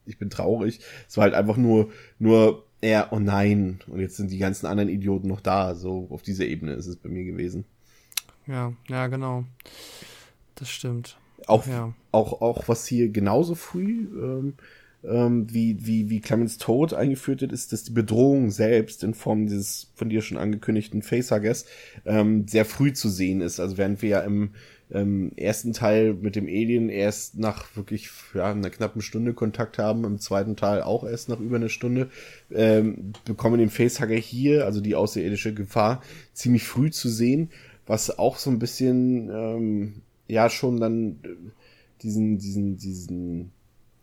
[0.07, 0.81] ich bin traurig.
[1.09, 4.89] Es war halt einfach nur, nur eher, oh nein, und jetzt sind die ganzen anderen
[4.89, 5.75] Idioten noch da.
[5.75, 7.65] So auf dieser Ebene ist es bei mir gewesen.
[8.47, 9.45] Ja, ja, genau.
[10.55, 11.19] Das stimmt.
[11.47, 11.93] Auch, ja.
[12.13, 14.55] auch, auch was hier genauso früh ähm,
[15.05, 19.47] ähm, wie, wie, wie Clemens Tod eingeführt wird, ist, dass die Bedrohung selbst in Form
[19.47, 21.67] dieses von dir schon angekündigten Facehuggers
[22.05, 23.61] ähm, sehr früh zu sehen ist.
[23.61, 24.51] Also während wir ja im
[24.91, 30.05] ähm, ersten Teil mit dem Alien erst nach wirklich ja, einer knappen Stunde Kontakt haben,
[30.05, 32.09] im zweiten Teil auch erst nach über einer Stunde,
[32.53, 37.51] ähm, bekommen den Facehugger hier, also die außerirdische Gefahr, ziemlich früh zu sehen,
[37.87, 41.29] was auch so ein bisschen ähm, ja schon dann äh,
[42.03, 43.53] diesen, diesen, diesen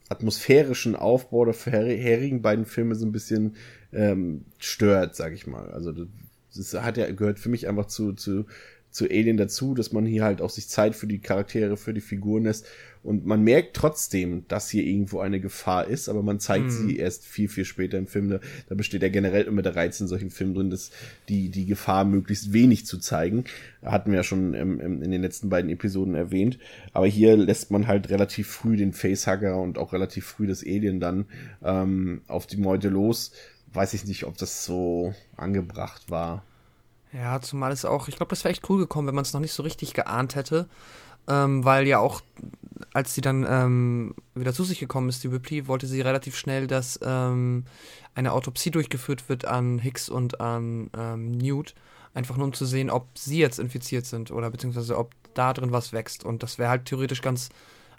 [0.10, 3.56] atmosphärischen Aufbau der vorherigen beiden Filme so ein bisschen
[3.92, 5.72] ähm, stört, sag ich mal.
[5.72, 5.94] Also
[6.56, 8.46] das hat ja gehört für mich einfach zu, zu
[8.94, 12.02] zu Alien dazu, dass man hier halt auch sich Zeit für die Charaktere, für die
[12.02, 12.68] Figuren lässt.
[13.04, 16.70] Und man merkt trotzdem, dass hier irgendwo eine Gefahr ist, aber man zeigt mhm.
[16.70, 18.30] sie erst viel, viel später im Film.
[18.30, 18.40] Da,
[18.70, 20.92] da besteht ja generell immer der Reiz in solchen Filmen drin, dass
[21.28, 23.44] die, die Gefahr möglichst wenig zu zeigen.
[23.84, 26.60] Hatten wir ja schon im, in den letzten beiden Episoden erwähnt.
[26.94, 31.02] Aber hier lässt man halt relativ früh den Facehugger und auch relativ früh das Alien
[31.02, 31.26] dann
[31.62, 33.34] ähm, auf die Meute los.
[33.74, 36.44] Weiß ich nicht, ob das so angebracht war.
[37.12, 39.42] Ja, zumal es auch, ich glaube, das wäre echt cool gekommen, wenn man es noch
[39.42, 40.68] nicht so richtig geahnt hätte.
[41.28, 42.22] Ähm, weil ja auch,
[42.94, 46.68] als sie dann ähm, wieder zu sich gekommen ist, die Ripley, wollte sie relativ schnell,
[46.68, 47.66] dass ähm,
[48.16, 51.76] eine Autopsie durchgeführt wird an Hicks und an ähm, Newt.
[52.14, 55.72] Einfach nur um zu sehen, ob sie jetzt infiziert sind oder beziehungsweise ob da drin
[55.72, 56.24] was wächst.
[56.24, 57.50] Und das wäre halt theoretisch ganz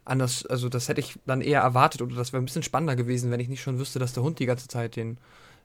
[0.05, 3.31] anders, also das hätte ich dann eher erwartet oder das wäre ein bisschen spannender gewesen,
[3.31, 5.19] wenn ich nicht schon wüsste, dass der Hund die ganze Zeit den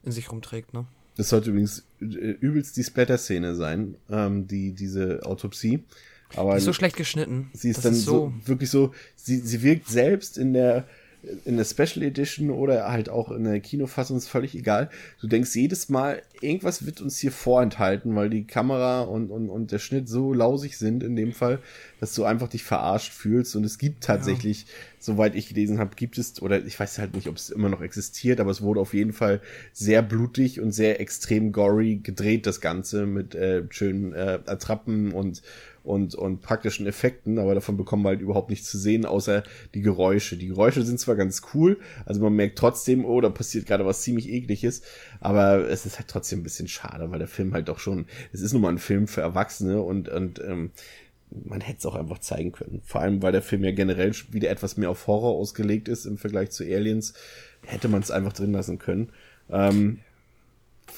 [0.03, 0.85] in sich rumträgt, ne?
[1.17, 5.83] Das sollte übrigens äh, übelst die Splatter-Szene sein, ähm, die, diese Autopsie.
[6.35, 7.49] Aber die ist so schlecht geschnitten.
[7.53, 10.85] Sie ist das dann ist so, so, wirklich so, sie, sie wirkt selbst in der,
[11.43, 14.89] in der Special Edition oder halt auch in der Kinofassung ist völlig egal.
[15.19, 19.71] Du denkst jedes Mal, irgendwas wird uns hier vorenthalten, weil die Kamera und, und, und
[19.71, 21.59] der Schnitt so lausig sind in dem Fall,
[21.99, 23.55] dass du einfach dich verarscht fühlst.
[23.57, 24.67] Und es gibt tatsächlich, ja.
[24.99, 27.81] soweit ich gelesen habe, gibt es, oder ich weiß halt nicht, ob es immer noch
[27.81, 29.41] existiert, aber es wurde auf jeden Fall
[29.73, 35.41] sehr blutig und sehr extrem gory gedreht, das Ganze mit äh, schönen äh, Attrappen und
[35.83, 39.81] und, und praktischen Effekten, aber davon bekommen wir halt überhaupt nichts zu sehen, außer die
[39.81, 40.37] Geräusche.
[40.37, 44.01] Die Geräusche sind zwar ganz cool, also man merkt trotzdem, oh, da passiert gerade was
[44.01, 44.81] ziemlich ekliges,
[45.19, 48.41] aber es ist halt trotzdem ein bisschen schade, weil der Film halt doch schon, es
[48.41, 50.71] ist nun mal ein Film für Erwachsene und, und ähm,
[51.31, 52.81] man hätte es auch einfach zeigen können.
[52.83, 56.17] Vor allem, weil der Film ja generell wieder etwas mehr auf Horror ausgelegt ist im
[56.17, 57.13] Vergleich zu Aliens,
[57.65, 59.11] hätte man es einfach drin lassen können.
[59.49, 59.99] Ähm,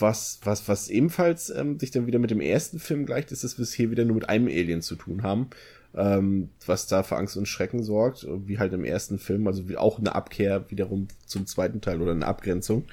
[0.02, 3.58] was, was, was ebenfalls ähm, sich dann wieder mit dem ersten Film gleicht, ist, dass
[3.58, 5.50] wir es hier wieder nur mit einem Alien zu tun haben.
[5.94, 9.76] Ähm, was da für Angst und Schrecken sorgt, wie halt im ersten Film, also wie
[9.76, 12.86] auch eine Abkehr wiederum zum zweiten Teil oder eine Abgrenzung.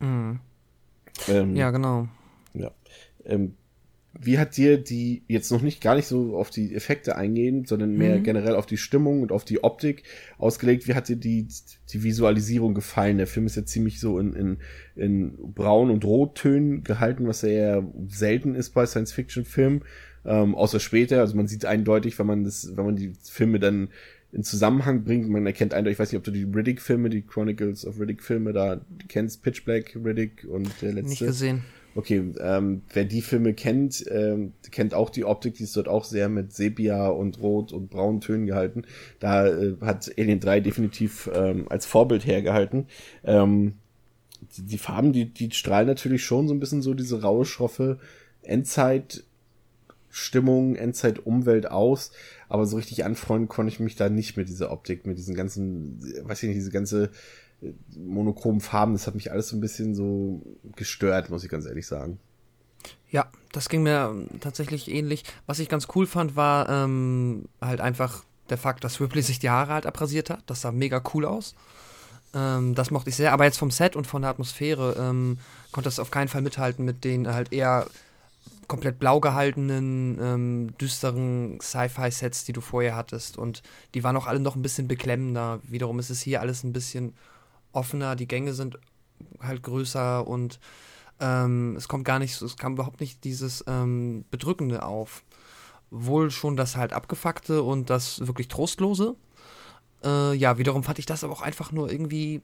[0.00, 0.40] Mhm.
[1.28, 2.08] Ähm, ja, genau.
[2.52, 2.70] Ja.
[3.24, 3.56] Ähm,
[4.20, 7.96] wie hat dir die jetzt noch nicht gar nicht so auf die Effekte eingehen, sondern
[7.96, 8.22] mehr mhm.
[8.22, 10.04] generell auf die Stimmung und auf die Optik
[10.38, 10.86] ausgelegt?
[10.86, 11.48] Wie hat dir die,
[11.90, 13.18] die Visualisierung gefallen?
[13.18, 14.58] Der Film ist ja ziemlich so in, in,
[14.94, 19.82] in Braun- und Rottönen gehalten, was sehr selten ist bei Science-Fiction-Filmen,
[20.24, 21.20] ähm, außer später.
[21.20, 23.88] Also man sieht eindeutig, wenn man das, wenn man die Filme dann
[24.32, 27.86] in Zusammenhang bringt, man erkennt eindeutig, ich weiß nicht, ob du die Riddick-Filme, die Chronicles
[27.86, 31.10] of Riddick-Filme da kennst, Pitch Black, Riddick und der letzte.
[31.10, 31.62] Nicht gesehen.
[31.96, 36.04] Okay, ähm, wer die Filme kennt, ähm, kennt auch die Optik, die ist dort auch
[36.04, 38.82] sehr mit Sepia und Rot und braunen Tönen gehalten.
[39.20, 42.86] Da äh, hat Alien 3 definitiv ähm, als Vorbild hergehalten.
[43.22, 43.74] Ähm,
[44.56, 47.98] die, die Farben, die, die strahlen natürlich schon so ein bisschen so diese raue, schroffe
[48.42, 49.24] Endzeit
[50.10, 52.12] Stimmung, Endzeit-Umwelt aus,
[52.48, 56.00] aber so richtig anfreunden konnte ich mich da nicht mit dieser Optik, mit diesen ganzen,
[56.22, 57.10] weiß ich nicht, diese ganze
[57.96, 60.42] monochromen Farben, das hat mich alles so ein bisschen so
[60.76, 62.18] gestört, muss ich ganz ehrlich sagen.
[63.10, 65.24] Ja, das ging mir tatsächlich ähnlich.
[65.46, 69.50] Was ich ganz cool fand, war ähm, halt einfach der Fakt, dass Ripley sich die
[69.50, 70.42] Haare halt abrasiert hat.
[70.46, 71.54] Das sah mega cool aus.
[72.34, 73.32] Ähm, das mochte ich sehr.
[73.32, 75.38] Aber jetzt vom Set und von der Atmosphäre ähm,
[75.72, 77.86] konnte das auf keinen Fall mithalten mit den halt eher
[78.66, 83.38] komplett blau gehaltenen, ähm, düsteren Sci-Fi-Sets, die du vorher hattest.
[83.38, 83.62] Und
[83.94, 85.60] die waren auch alle noch ein bisschen beklemmender.
[85.64, 87.14] Wiederum ist es hier alles ein bisschen
[87.74, 88.78] offener, die Gänge sind
[89.40, 90.60] halt größer und
[91.20, 95.24] ähm, es kommt gar nicht, es kam überhaupt nicht dieses ähm, Bedrückende auf.
[95.90, 99.14] Wohl schon das halt abgefuckte und das wirklich trostlose.
[100.02, 102.42] Äh, ja, wiederum fand ich das aber auch einfach nur irgendwie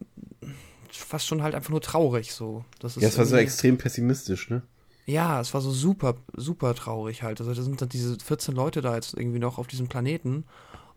[0.91, 2.65] fast schon halt einfach nur traurig so.
[2.79, 4.63] Das ist ja, es war so extrem pessimistisch, ne?
[5.07, 7.41] Ja, es war so super, super traurig halt.
[7.41, 10.45] Also da sind dann diese 14 Leute da jetzt irgendwie noch auf diesem Planeten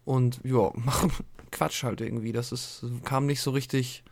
[0.05, 1.11] und ja, machen
[1.51, 2.31] Quatsch halt irgendwie.
[2.31, 4.03] Das ist, kam nicht so richtig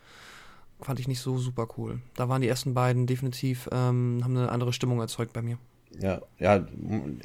[0.82, 2.00] fand ich nicht so super cool.
[2.16, 5.58] Da waren die ersten beiden definitiv, ähm, haben eine andere Stimmung erzeugt bei mir.
[6.00, 6.66] Ja, ja,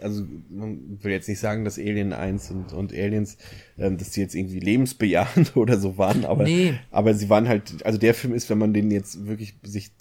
[0.02, 3.38] also man will jetzt nicht sagen, dass Alien 1 und, und Aliens,
[3.78, 6.74] ähm, dass die jetzt irgendwie lebensbejahend oder so waren, aber, nee.
[6.90, 9.92] aber sie waren halt, also der Film ist, wenn man den jetzt wirklich sich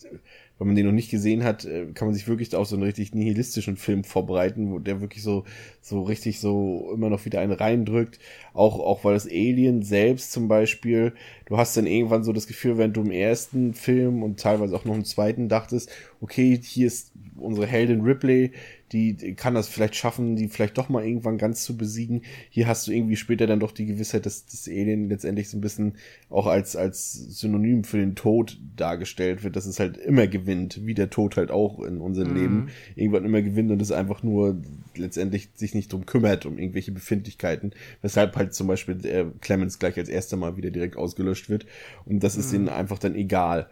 [0.57, 2.83] wenn man den noch nicht gesehen hat, äh, kann man sich wirklich auf so einen
[2.83, 5.43] richtig nihilistischen Film vorbereiten, wo der wirklich so,
[5.81, 8.19] so richtig so immer noch wieder einen reindrückt.
[8.53, 11.13] Auch, auch weil das Alien selbst zum Beispiel,
[11.45, 14.85] du hast dann irgendwann so das Gefühl, wenn du im ersten Film und teilweise auch
[14.85, 15.89] noch im zweiten dachtest,
[16.21, 18.51] okay, hier ist unsere Heldin Ripley,
[18.91, 22.21] die kann das vielleicht schaffen, die vielleicht doch mal irgendwann ganz zu besiegen.
[22.49, 25.61] Hier hast du irgendwie später dann doch die Gewissheit, dass das Alien letztendlich so ein
[25.61, 25.93] bisschen
[26.29, 30.93] auch als, als Synonym für den Tod dargestellt wird, dass es halt immer gewinnt, wie
[30.93, 32.37] der Tod halt auch in unserem mhm.
[32.37, 34.61] Leben irgendwann immer gewinnt und es einfach nur
[34.95, 37.71] letztendlich sich nicht drum kümmert, um irgendwelche Befindlichkeiten,
[38.03, 41.65] weshalb halt zum Beispiel der Clemens gleich als erster Mal wieder direkt ausgelöscht wird
[42.05, 42.59] und das ist mhm.
[42.59, 43.67] ihnen einfach dann egal.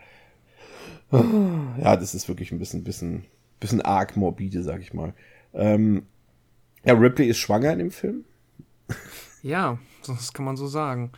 [1.12, 3.26] Ja, das ist wirklich ein bisschen, bisschen
[3.64, 5.14] bisschen arg morbide, sag ich mal.
[5.54, 6.04] Ähm,
[6.84, 8.26] ja, Ripley ist schwanger in dem Film.
[9.42, 11.12] Ja, das kann man so sagen.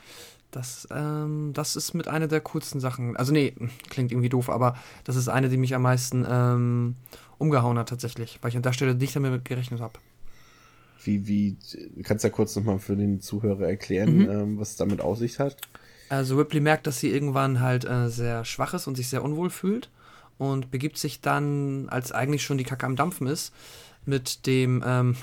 [0.52, 3.18] Das, ähm, das ist mit einer der coolsten Sachen.
[3.18, 3.54] Also nee,
[3.90, 6.96] klingt irgendwie doof, aber das ist eine, die mich am meisten ähm,
[7.38, 10.00] umgehauen hat tatsächlich, weil ich an der Stelle nicht damit gerechnet habe.
[11.04, 11.58] Wie, wie,
[12.04, 14.30] kannst du ja kurz nochmal für den Zuhörer erklären, mhm.
[14.30, 15.58] ähm, was es damit Aussicht hat?
[16.10, 19.50] Also Ripley merkt, dass sie irgendwann halt äh, sehr schwach ist und sich sehr unwohl
[19.50, 19.90] fühlt
[20.38, 23.54] und begibt sich dann, als eigentlich schon die Kacke am Dampfen ist,
[24.06, 25.16] mit dem ähm,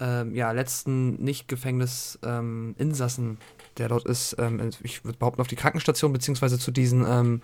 [0.00, 3.38] ähm, ja, letzten Nicht-Gefängnis-Insassen, ähm,
[3.78, 7.42] der dort ist, ähm, ich würde behaupten, auf die Krankenstation, beziehungsweise zu diesen ähm,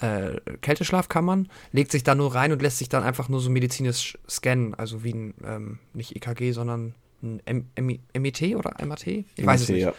[0.00, 4.16] äh, Kälteschlafkammern, legt sich da nur rein und lässt sich dann einfach nur so medizinisch
[4.28, 9.06] scannen, also wie ein, ähm, nicht EKG, sondern ein M M MIT oder MAT?
[9.06, 9.82] Ich weiß es nicht.
[9.82, 9.94] Ja.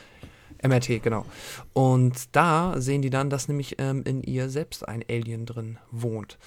[0.68, 1.26] MRT, genau.
[1.74, 6.38] Und da sehen die dann, dass nämlich ähm, in ihr selbst ein Alien drin wohnt.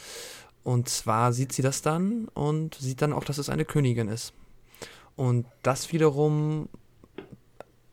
[0.65, 4.33] Und zwar sieht sie das dann und sieht dann auch, dass es eine Königin ist.
[5.17, 6.69] Und das wiederum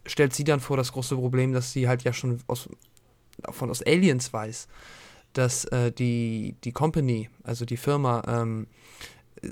[0.06, 2.70] stellt sie dann vor das große Problem, dass sie halt ja schon aus,
[3.50, 4.68] von aus Aliens weiß,
[5.34, 8.68] dass äh, die, die Company, also die Firma, ähm,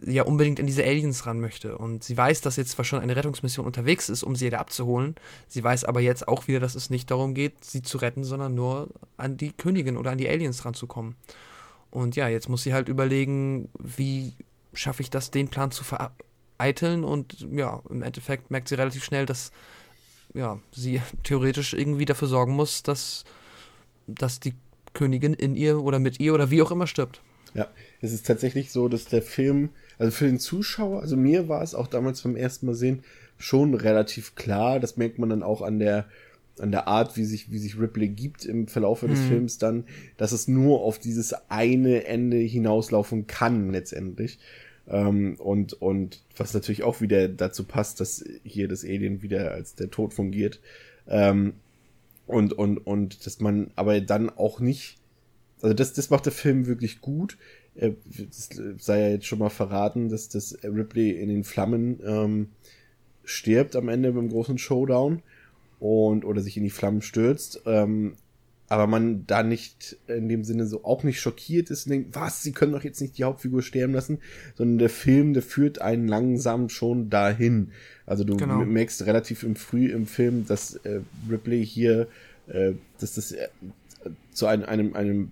[0.06, 1.78] ja unbedingt in diese Aliens ran möchte.
[1.78, 5.16] Und sie weiß, dass jetzt zwar schon eine Rettungsmission unterwegs ist, um sie wieder abzuholen.
[5.48, 8.56] Sie weiß aber jetzt auch wieder, dass es nicht darum geht, sie zu retten, sondern
[8.56, 11.16] nur an die Königin oder an die Aliens ranzukommen.
[11.92, 14.34] Und ja, jetzt muss sie halt überlegen, wie
[14.74, 17.04] schaffe ich das, den Plan zu vereiteln.
[17.04, 19.52] Und ja, im Endeffekt merkt sie relativ schnell, dass
[20.34, 23.26] ja, sie theoretisch irgendwie dafür sorgen muss, dass,
[24.08, 24.56] dass die
[24.94, 27.22] Königin in ihr oder mit ihr oder wie auch immer stirbt.
[27.54, 27.68] Ja,
[28.02, 31.76] es ist tatsächlich so, dass der Film, also für den Zuschauer, also mir war es
[31.76, 33.04] auch damals beim ersten Mal sehen,
[33.38, 34.80] schon relativ klar.
[34.80, 36.06] Das merkt man dann auch an der,
[36.60, 39.28] an der Art, wie sich, wie sich Ripley gibt im Verlauf des mhm.
[39.28, 39.86] Films dann,
[40.18, 44.40] dass es nur auf dieses eine Ende hinauslaufen kann, letztendlich.
[44.88, 49.76] Ähm, und, und was natürlich auch wieder dazu passt, dass hier das Alien wieder als
[49.76, 50.60] der Tod fungiert.
[51.08, 51.54] Ähm,
[52.26, 54.98] und, und, und dass man aber dann auch nicht
[55.64, 57.38] also das, das macht der Film wirklich gut.
[57.76, 62.50] Es sei ja jetzt schon mal verraten, dass das Ripley in den Flammen ähm,
[63.24, 65.24] stirbt am Ende beim großen Showdown
[65.80, 67.62] und oder sich in die Flammen stürzt.
[67.66, 68.16] Ähm,
[68.68, 72.44] aber man da nicht in dem Sinne so auch nicht schockiert ist und denkt, was,
[72.44, 74.20] sie können doch jetzt nicht die Hauptfigur sterben lassen,
[74.56, 77.72] sondern der Film, der führt einen langsam schon dahin.
[78.06, 78.66] Also du genau.
[78.66, 82.08] merkst relativ im Früh im Film, dass äh, Ripley hier,
[82.48, 83.48] äh, dass das äh,
[84.32, 85.32] zu einem, einem, einem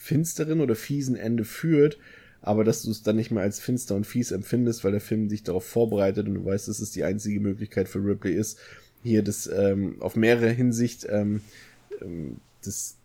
[0.00, 1.98] finsteren oder fiesen Ende führt,
[2.40, 5.28] aber dass du es dann nicht mehr als finster und fies empfindest, weil der Film
[5.28, 8.58] dich darauf vorbereitet und du weißt, dass es die einzige Möglichkeit für Ripley ist,
[9.02, 11.42] hier das ähm, auf mehrere Hinsicht ähm,
[12.00, 12.96] ähm, das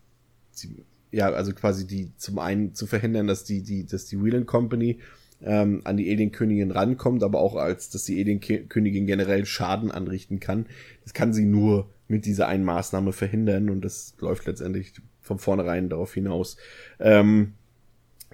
[1.12, 4.98] ja also quasi die zum einen zu verhindern, dass die die dass die Whelan Company
[5.42, 10.64] ähm, an die Alien-Königin rankommt, aber auch als dass die Alien-Königin generell Schaden anrichten kann.
[11.04, 14.94] Das kann sie nur mit dieser einen Maßnahme verhindern und das läuft letztendlich
[15.26, 16.56] von vornherein darauf hinaus.
[16.98, 17.52] Ähm,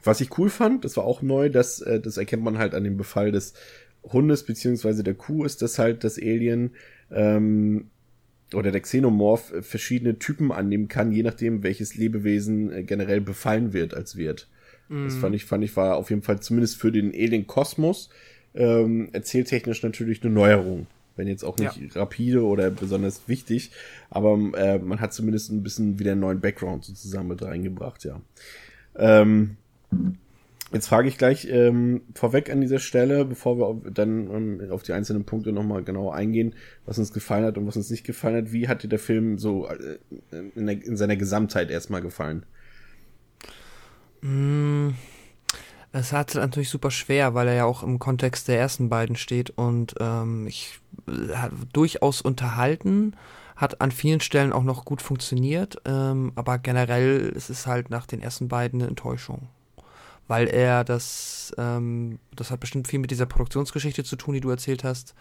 [0.05, 2.85] was ich cool fand, das war auch neu, dass äh, das erkennt man halt an
[2.85, 3.55] dem Befall des
[4.03, 6.73] Hundes beziehungsweise der Kuh, ist dass halt das Alien
[7.11, 7.91] ähm,
[8.53, 13.95] oder der Xenomorph verschiedene Typen annehmen kann, je nachdem, welches Lebewesen äh, generell befallen wird
[13.95, 14.49] als Wirt.
[14.89, 15.05] Mm.
[15.05, 18.11] Das fand ich, fand ich, war auf jeden Fall zumindest für den Alien-Kosmos
[18.55, 20.87] ähm, erzähltechnisch natürlich eine Neuerung.
[21.17, 22.01] Wenn jetzt auch nicht ja.
[22.01, 23.71] rapide oder besonders wichtig,
[24.11, 28.21] aber äh, man hat zumindest ein bisschen wieder einen neuen Background sozusagen mit reingebracht, ja.
[28.97, 29.57] Ähm,
[30.73, 34.83] jetzt frage ich gleich ähm, vorweg an dieser Stelle, bevor wir auf, dann ähm, auf
[34.83, 36.55] die einzelnen Punkte nochmal genau eingehen,
[36.87, 38.53] was uns gefallen hat und was uns nicht gefallen hat.
[38.53, 39.99] Wie hat dir der Film so äh,
[40.55, 42.47] in, der, in seiner Gesamtheit erstmal gefallen?
[44.23, 44.91] Mm,
[45.93, 49.51] Es hat natürlich super schwer, weil er ja auch im Kontext der ersten beiden steht
[49.51, 50.81] und ähm, ich
[51.73, 53.15] durchaus unterhalten,
[53.57, 58.07] hat an vielen Stellen auch noch gut funktioniert, ähm, aber generell ist es halt nach
[58.07, 59.49] den ersten beiden eine Enttäuschung.
[60.29, 64.51] Weil er das, ähm, das hat bestimmt viel mit dieser Produktionsgeschichte zu tun, die du
[64.51, 65.15] erzählt hast,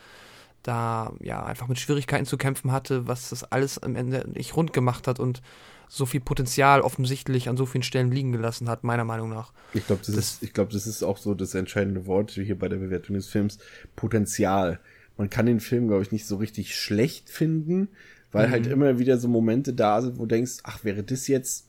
[0.63, 4.73] da ja einfach mit Schwierigkeiten zu kämpfen hatte, was das alles am Ende nicht rund
[4.73, 5.41] gemacht hat und
[5.87, 9.51] so viel Potenzial offensichtlich an so vielen Stellen liegen gelassen hat, meiner Meinung nach.
[9.73, 12.57] Ich glaube, das, das, ist, ich glaube, das ist auch so das entscheidende Wort hier
[12.57, 13.57] bei der Bewertung des Films.
[13.97, 14.79] Potenzial.
[15.21, 17.89] Man kann den Film, glaube ich, nicht so richtig schlecht finden,
[18.31, 18.65] weil halt mhm.
[18.65, 21.67] halt immer wieder so Momente da sind, wo du denkst, ach, wäre das jetzt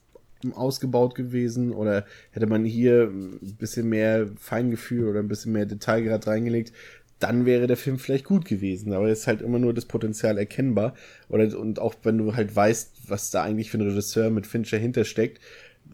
[0.55, 6.27] ausgebaut gewesen oder hätte man hier ein bisschen mehr Feingefühl oder ein bisschen mehr Detailgrad
[6.27, 6.73] reingelegt,
[7.19, 8.95] dann wäre der Film vielleicht gut gewesen.
[8.95, 10.95] Aber es ist halt immer nur das Potenzial erkennbar.
[11.29, 14.79] Oder, und auch wenn du halt weißt, was da eigentlich für ein Regisseur mit Fincher
[14.79, 15.43] hintersteckt,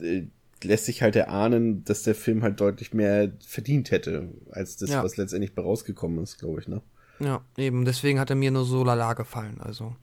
[0.01, 0.27] äh,
[0.63, 5.03] lässt sich halt erahnen, dass der Film halt deutlich mehr verdient hätte, als das, ja.
[5.03, 6.83] was letztendlich bei rausgekommen ist, glaube ich, ne?
[7.21, 7.85] Ja, eben.
[7.85, 9.61] Deswegen hat er mir nur so lala gefallen.
[9.61, 9.95] Also,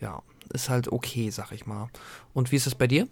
[0.00, 1.88] ja, ist halt okay, sag ich mal.
[2.34, 3.08] Und wie ist es bei dir?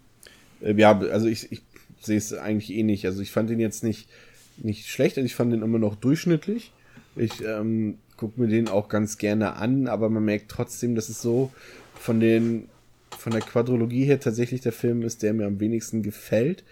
[0.61, 1.61] Äh, ja, also ich, ich
[2.01, 3.05] sehe es eigentlich eh nicht.
[3.05, 4.09] Also ich fand ihn jetzt nicht,
[4.57, 6.71] nicht schlecht, also ich fand ihn immer noch durchschnittlich.
[7.15, 11.21] Ich ähm, gucke mir den auch ganz gerne an, aber man merkt trotzdem, dass es
[11.21, 11.51] so
[11.95, 12.69] von den
[13.17, 16.63] von der Quadrologie her tatsächlich der Film ist, der mir am wenigsten gefällt,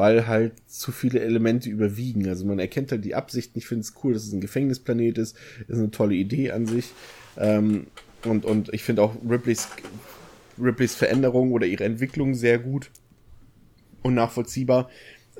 [0.00, 2.26] weil halt zu viele Elemente überwiegen.
[2.26, 3.58] Also man erkennt halt die Absichten.
[3.58, 5.36] Ich finde es cool, dass es ein Gefängnisplanet ist.
[5.68, 6.86] Ist eine tolle Idee an sich.
[7.36, 7.86] Ähm,
[8.24, 9.68] und, und ich finde auch Ripleys,
[10.58, 12.90] Ripleys Veränderung oder ihre Entwicklung sehr gut
[14.02, 14.88] und nachvollziehbar.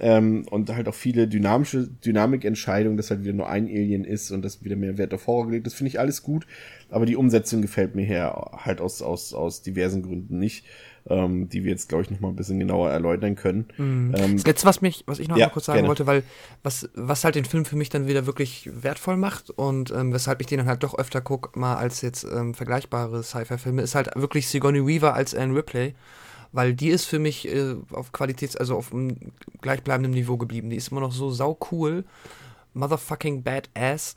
[0.02, 4.42] Ähm, und halt auch viele dynamische Dynamikentscheidungen, dass halt wieder nur ein Alien ist und
[4.42, 5.66] dass wieder mehr Wert auf Horror gelegt.
[5.66, 6.46] Das finde ich alles gut,
[6.88, 10.64] aber die Umsetzung gefällt mir her halt aus, aus, aus diversen Gründen nicht.
[11.08, 13.64] Ähm, die wir jetzt, glaube ich, noch mal ein bisschen genauer erläutern können.
[13.78, 14.14] Mhm.
[14.18, 15.88] Ähm, das Letzte, was mich, was ich noch ja, mal kurz sagen gerne.
[15.88, 16.22] wollte, weil
[16.62, 20.42] was, was halt den Film für mich dann wieder wirklich wertvoll macht und ähm, weshalb
[20.42, 24.10] ich den dann halt doch öfter gucke, mal als jetzt ähm, vergleichbare Sci-Fi-Filme, ist halt
[24.14, 25.94] wirklich Sigourney Weaver als Anne Ripley
[26.52, 29.16] weil die ist für mich äh, auf Qualitäts-, also auf einem
[29.60, 30.70] gleichbleibenden Niveau geblieben.
[30.70, 32.04] Die ist immer noch so sau cool.
[32.74, 34.14] Motherfucking badass.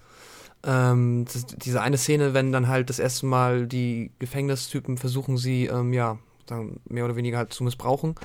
[0.66, 5.66] Ähm, das, diese eine Szene, wenn dann halt das erste Mal die Gefängnistypen versuchen, sie,
[5.66, 8.16] ähm, ja, dann mehr oder weniger halt zu missbrauchen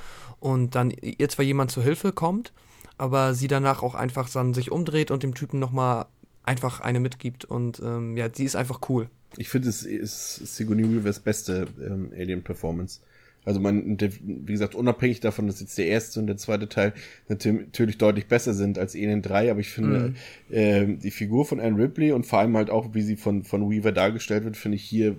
[0.41, 2.53] und dann ihr zwar jemand zur Hilfe kommt,
[2.97, 6.07] aber sie danach auch einfach dann sich umdreht und dem Typen nochmal
[6.43, 9.09] einfach eine mitgibt und ähm, ja, die ist einfach cool.
[9.37, 13.01] Ich finde, es ist Sigourney Weavers beste ähm, Alien-Performance.
[13.49, 16.92] Also man, wie gesagt, unabhängig davon, dass jetzt der erste und der zweite Teil
[17.28, 20.14] natürlich deutlich besser sind als Alien 3, aber ich finde,
[20.51, 20.55] mhm.
[20.55, 23.70] äh, die Figur von Anne Ripley und vor allem halt auch, wie sie von, von
[23.70, 25.16] Weaver dargestellt wird, finde ich hier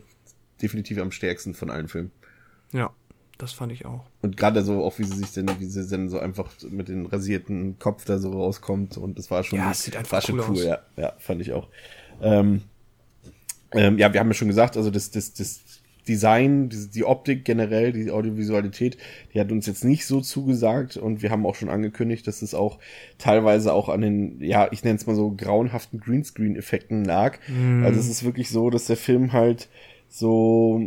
[0.62, 2.12] definitiv am stärksten von allen Filmen.
[2.72, 2.92] Ja,
[3.40, 4.06] das fand ich auch.
[4.22, 7.08] Und gerade so, auch wie sie sich denn, wie sie dann so einfach mit dem
[7.08, 10.56] rasierten Kopf da so rauskommt und das war schon, ja, es sieht einfach cool, cool
[10.56, 10.64] aus.
[10.64, 11.68] ja, ja, fand ich auch.
[12.22, 12.62] Ähm,
[13.72, 15.79] ähm, ja, wir haben ja schon gesagt, also das, das, das
[16.10, 18.98] Design, die, die Optik generell, die Audiovisualität,
[19.34, 22.54] die hat uns jetzt nicht so zugesagt und wir haben auch schon angekündigt, dass es
[22.54, 22.80] auch
[23.20, 27.38] teilweise auch an den, ja, ich nenne es mal so grauenhaften Greenscreen-Effekten lag.
[27.48, 27.86] Mm.
[27.86, 29.70] Also es ist wirklich so, dass der Film halt
[30.12, 30.82] so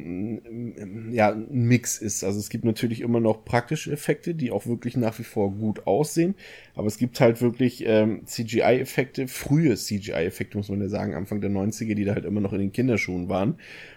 [1.13, 2.25] ja ein Mix ist.
[2.25, 5.87] Also es gibt natürlich immer noch praktische Effekte, die auch wirklich nach wie vor gut
[5.87, 6.35] aussehen,
[6.75, 11.51] aber es gibt halt wirklich ähm, CGI-Effekte, frühe CGI-Effekte muss man ja sagen, Anfang der
[11.51, 13.55] 90er, die da halt immer noch in den Kinderschuhen waren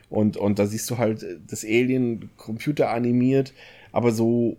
[0.10, 3.54] und, und da siehst du halt äh, das Alien Computer animiert,
[3.92, 4.58] aber so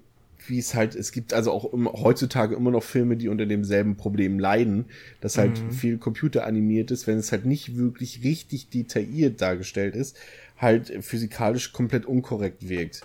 [0.49, 3.97] wie es halt, es gibt also auch immer, heutzutage immer noch Filme, die unter demselben
[3.97, 4.87] Problem leiden,
[5.21, 5.71] dass halt mhm.
[5.73, 10.17] viel Computer animiert ist, wenn es halt nicht wirklich richtig detailliert dargestellt ist,
[10.59, 13.03] halt physikalisch komplett unkorrekt wirkt.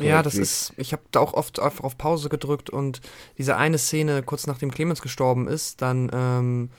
[0.00, 0.44] Ja, das wirkt.
[0.44, 3.00] ist, ich habe da auch oft einfach auf Pause gedrückt und
[3.38, 6.70] diese eine Szene, kurz nachdem Clemens gestorben ist, dann ähm,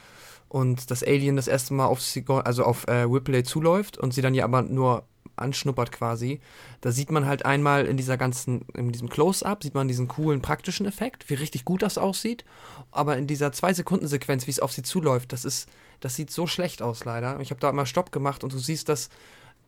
[0.53, 4.21] und das Alien das erste Mal auf Sigour also auf äh, Ripley zuläuft und sie
[4.21, 5.03] dann ja aber nur
[5.35, 6.41] anschnuppert quasi.
[6.81, 10.43] Da sieht man halt einmal in dieser ganzen, in diesem Close-Up, sieht man diesen coolen
[10.43, 12.45] praktischen Effekt, wie richtig gut das aussieht.
[12.91, 15.67] Aber in dieser Zwei-Sekunden-Sequenz, wie es auf sie zuläuft, das ist,
[16.01, 17.39] das sieht so schlecht aus leider.
[17.39, 19.09] Ich habe da immer Stopp gemacht und du siehst, dass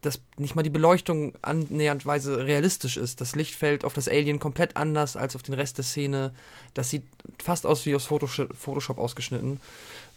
[0.06, 3.22] dass nicht mal die Beleuchtung annäherndweise realistisch ist.
[3.22, 6.34] Das Licht fällt auf das Alien komplett anders als auf den Rest der Szene.
[6.74, 7.04] Das sieht
[7.44, 9.60] fast aus wie aus Photoshop ausgeschnitten.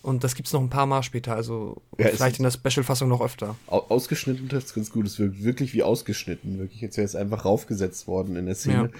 [0.02, 3.08] Und das gibt es noch ein paar Mal später, also ja, vielleicht in der Special-Fassung
[3.08, 3.56] noch öfter.
[3.66, 5.06] Ausgeschnitten das ist ganz gut.
[5.06, 6.58] Es wirkt wirklich wie ausgeschnitten.
[6.58, 8.90] Wirklich, jetzt wäre es einfach raufgesetzt worden in der Szene.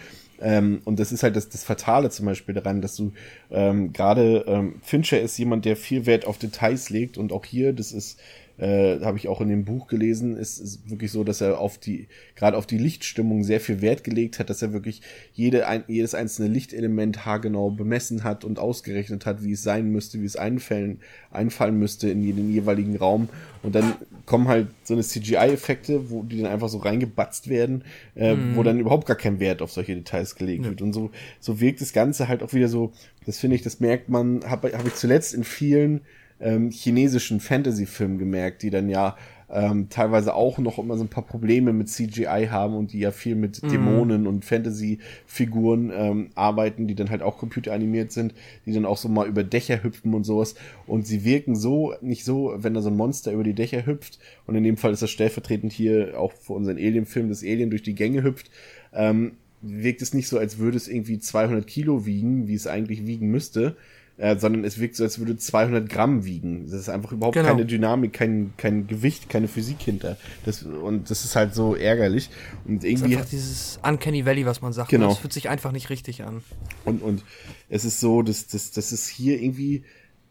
[0.40, 0.59] Ja.
[0.59, 3.12] Ähm, und das ist halt das, das Fatale zum Beispiel daran, dass du
[3.51, 7.72] ähm, gerade ähm, Fincher ist jemand, der viel Wert auf Details legt und auch hier,
[7.72, 8.18] das ist
[8.59, 11.78] äh, habe ich auch in dem Buch gelesen, ist, ist wirklich so, dass er auf
[11.78, 15.00] die, gerade auf die Lichtstimmung sehr viel Wert gelegt hat, dass er wirklich
[15.32, 20.20] jede, ein, jedes einzelne Lichtelement haargenau bemessen hat und ausgerechnet hat, wie es sein müsste,
[20.20, 21.00] wie es einfallen,
[21.30, 23.28] einfallen müsste in jeden jeweiligen Raum.
[23.62, 23.94] Und dann
[24.26, 27.84] kommen halt so eine CGI-Effekte, wo die dann einfach so reingebatzt werden,
[28.16, 28.56] äh, mhm.
[28.56, 30.70] wo dann überhaupt gar kein Wert auf solche Details gelegt ja.
[30.70, 30.82] wird.
[30.82, 32.92] Und so, so wirkt das Ganze halt auch wieder so,
[33.24, 36.00] das finde ich, das merkt man, habe hab ich zuletzt in vielen
[36.41, 39.16] ähm, chinesischen Fantasy-Filmen gemerkt, die dann ja
[39.51, 43.11] ähm, teilweise auch noch immer so ein paar Probleme mit CGI haben und die ja
[43.11, 43.68] viel mit mhm.
[43.70, 48.34] Dämonen und Fantasy-Figuren ähm, arbeiten, die dann halt auch computeranimiert sind,
[48.66, 50.55] die dann auch so mal über Dächer hüpfen und sowas.
[50.86, 54.18] Und sie wirken so, nicht so, wenn da so ein Monster über die Dächer hüpft,
[54.47, 57.82] und in dem Fall ist das stellvertretend hier auch für unseren Alien-Film, das Alien durch
[57.82, 58.51] die Gänge hüpft,
[58.93, 59.32] ähm,
[59.62, 63.30] wirkt es nicht so, als würde es irgendwie 200 Kilo wiegen, wie es eigentlich wiegen
[63.30, 63.76] müsste,
[64.18, 66.66] äh, sondern es wirkt so, als würde 200 Gramm wiegen.
[66.66, 67.48] Das ist einfach überhaupt genau.
[67.48, 70.16] keine Dynamik, kein, kein Gewicht, keine Physik hinter.
[70.44, 72.28] Das, und das ist halt so ärgerlich.
[72.66, 73.14] Und irgendwie.
[73.14, 74.90] Das ist dieses Uncanny Valley, was man sagt.
[74.90, 74.98] Ne?
[74.98, 75.10] Genau.
[75.10, 76.42] Das fühlt sich einfach nicht richtig an.
[76.84, 77.22] Und, und
[77.68, 79.84] es ist so, dass, dass, dass es hier irgendwie.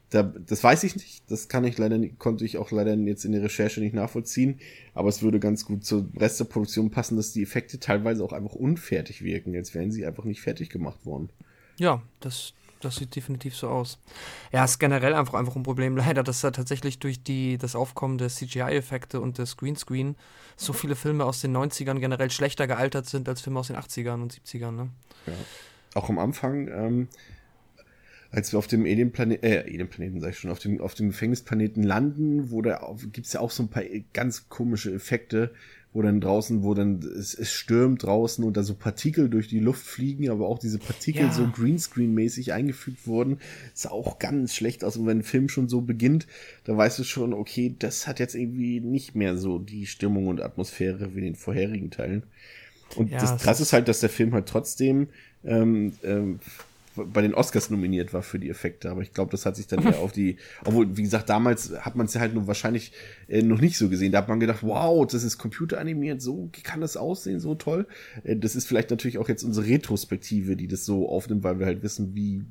[0.10, 3.34] Da, das weiß ich nicht, das kann ich leider, konnte ich auch leider jetzt in
[3.34, 4.60] der Recherche nicht nachvollziehen,
[4.94, 8.32] aber es würde ganz gut zur Rest der Produktion passen, dass die Effekte teilweise auch
[8.32, 11.30] einfach unfertig wirken, als wären sie einfach nicht fertig gemacht worden.
[11.78, 14.00] Ja, das, das sieht definitiv so aus.
[14.52, 18.18] Ja, ist generell einfach, einfach ein Problem leider, dass da tatsächlich durch die, das Aufkommen
[18.18, 20.16] der CGI-Effekte und des Greenscreen
[20.56, 24.22] so viele Filme aus den 90ern generell schlechter gealtert sind als Filme aus den 80ern
[24.22, 24.72] und 70ern.
[24.72, 24.90] Ne?
[25.28, 25.34] Ja.
[25.94, 27.08] Auch am Anfang, ähm,
[28.32, 31.84] als wir auf dem Alien-Planeten, äh, Alien-Planeten sag ich schon, auf dem, auf dem Gefängnisplaneten
[31.84, 35.54] landen, wo da gibt es ja auch so ein paar ganz komische Effekte,
[35.98, 39.58] wo dann draußen, wo dann es, es stürmt draußen und da so Partikel durch die
[39.58, 41.32] Luft fliegen, aber auch diese Partikel ja.
[41.32, 43.40] so Greenscreen-mäßig eingefügt wurden,
[43.74, 44.96] ist auch ganz schlecht aus.
[44.96, 46.28] Und wenn ein Film schon so beginnt,
[46.66, 50.40] da weißt du schon, okay, das hat jetzt irgendwie nicht mehr so die Stimmung und
[50.40, 52.22] Atmosphäre wie in den vorherigen Teilen.
[52.96, 55.08] Und ja, das krasse ist halt, dass der Film halt trotzdem
[55.44, 56.40] ähm, ähm,
[57.06, 59.84] bei den Oscars nominiert war für die Effekte, aber ich glaube, das hat sich dann
[59.86, 62.92] eher auf die, obwohl, wie gesagt, damals hat man es ja halt nur wahrscheinlich
[63.28, 64.12] äh, noch nicht so gesehen.
[64.12, 67.88] Da hat man gedacht, wow, das ist computeranimiert, so kann das aussehen, so toll.
[68.24, 71.66] Äh, das ist vielleicht natürlich auch jetzt unsere Retrospektive, die das so aufnimmt, weil wir
[71.66, 72.46] halt wissen, wie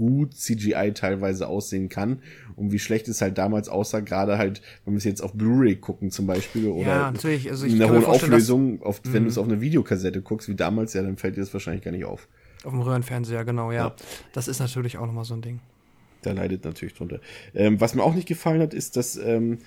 [0.00, 2.20] gut CGI teilweise aussehen kann
[2.56, 5.76] und wie schlecht es halt damals aussah, gerade halt, wenn wir es jetzt auf Blu-ray
[5.76, 7.50] gucken zum Beispiel oder ja, natürlich.
[7.50, 9.42] Also ich in der hohen Auflösung, oft, wenn du es mhm.
[9.42, 12.28] auf eine Videokassette guckst, wie damals, ja, dann fällt dir das wahrscheinlich gar nicht auf.
[12.64, 13.88] Auf dem Röhrenfernseher, genau, ja.
[13.88, 13.96] ja.
[14.32, 15.60] Das ist natürlich auch nochmal so ein Ding.
[16.22, 17.20] Da leidet natürlich drunter.
[17.54, 19.58] Ähm, was mir auch nicht gefallen hat, ist, dass, ähm,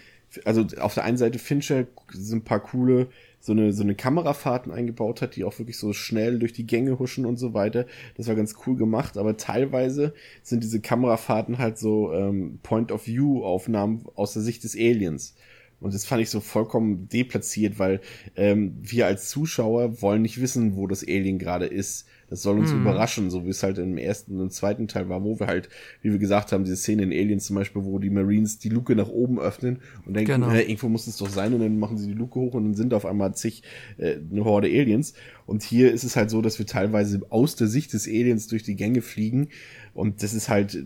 [0.46, 3.08] also auf der einen Seite Fincher sind ein paar coole,
[3.40, 7.00] so eine, so eine Kamerafahrten eingebaut hat, die auch wirklich so schnell durch die Gänge
[7.00, 7.86] huschen und so weiter.
[8.16, 10.14] Das war ganz cool gemacht, aber teilweise
[10.44, 15.36] sind diese Kamerafahrten halt so ähm, Point-of-View-Aufnahmen aus der Sicht des Aliens.
[15.84, 18.00] Und das fand ich so vollkommen deplatziert, weil
[18.38, 22.08] ähm, wir als Zuschauer wollen nicht wissen, wo das Alien gerade ist.
[22.34, 22.82] Das soll uns hm.
[22.82, 25.70] überraschen, so wie es halt im ersten und zweiten Teil war, wo wir halt,
[26.02, 28.96] wie wir gesagt haben, diese Szene in Aliens zum Beispiel, wo die Marines die Luke
[28.96, 30.52] nach oben öffnen und denken, genau.
[30.52, 32.96] irgendwo muss es doch sein und dann machen sie die Luke hoch und dann sind
[32.96, 33.62] auf einmal zig
[34.00, 35.14] äh, eine Horde Aliens.
[35.46, 38.64] Und hier ist es halt so, dass wir teilweise aus der Sicht des Aliens durch
[38.64, 39.50] die Gänge fliegen
[39.94, 40.84] und das ist halt,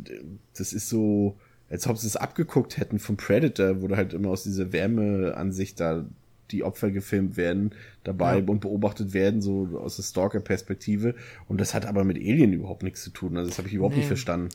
[0.53, 1.37] das ist so,
[1.69, 5.79] als ob sie es abgeguckt hätten vom Predator, wo du halt immer aus dieser Wärmeansicht
[5.79, 6.05] da
[6.51, 7.71] die Opfer gefilmt werden
[8.03, 8.45] dabei ja.
[8.45, 11.15] und beobachtet werden, so aus der Stalker-Perspektive.
[11.47, 13.37] Und das hat aber mit Alien überhaupt nichts zu tun.
[13.37, 13.99] Also das habe ich überhaupt nee.
[13.99, 14.49] nicht verstanden.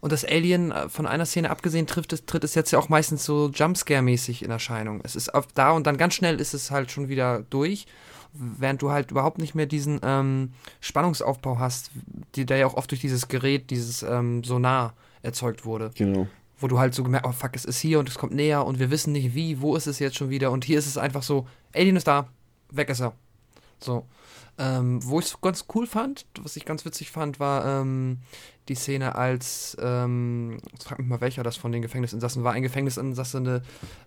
[0.00, 2.88] Und das Alien, äh, von einer Szene abgesehen, trifft es, tritt es jetzt ja auch
[2.88, 5.00] meistens so Jumpscare-mäßig in Erscheinung.
[5.02, 7.86] Es ist auf da und dann ganz schnell ist es halt schon wieder durch,
[8.32, 11.90] während du halt überhaupt nicht mehr diesen ähm, Spannungsaufbau hast,
[12.34, 15.90] die, der ja auch oft durch dieses Gerät, dieses ähm, Sonar erzeugt wurde.
[15.96, 16.28] Genau
[16.58, 18.78] wo du halt so gemerkt, oh fuck, es ist hier und es kommt näher und
[18.78, 21.22] wir wissen nicht wie, wo ist es jetzt schon wieder und hier ist es einfach
[21.22, 22.28] so, Alien ist da,
[22.70, 23.14] weg ist er.
[23.80, 24.06] So.
[24.60, 28.18] Ähm, wo ich es ganz cool fand, was ich ganz witzig fand, war ähm,
[28.68, 33.38] die Szene, als, ähm, frag mich mal, welcher das von den Gefängnisinsassen war, ein Gefängnisinsasse
[33.38, 33.62] eine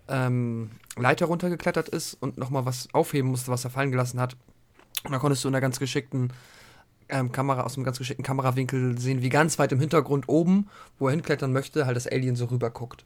[0.08, 4.36] ähm, Leiter runtergeklettert ist und nochmal was aufheben musste, was er fallen gelassen hat.
[5.04, 6.34] Und da konntest du in einer ganz geschickten
[7.08, 11.06] ähm, Kamera, aus einem ganz geschickten Kamerawinkel sehen, wie ganz weit im Hintergrund oben, wo
[11.08, 13.04] er hinklettern möchte, halt das Alien so rüber guckt.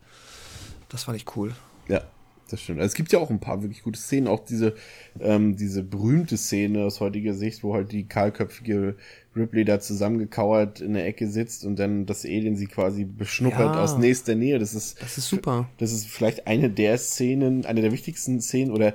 [0.88, 1.54] Das fand ich cool.
[1.88, 2.02] Ja,
[2.48, 2.80] das stimmt.
[2.80, 4.74] Also es gibt ja auch ein paar wirklich gute Szenen, auch diese,
[5.20, 8.96] ähm, diese berühmte Szene aus heutiger Sicht, wo halt die kahlköpfige
[9.34, 13.82] Ripley da zusammengekauert in der Ecke sitzt und dann das Alien sie quasi beschnuppert ja,
[13.82, 14.58] aus nächster Nähe.
[14.58, 15.68] Das ist, das ist super.
[15.78, 18.94] Das ist vielleicht eine der Szenen, eine der wichtigsten Szenen oder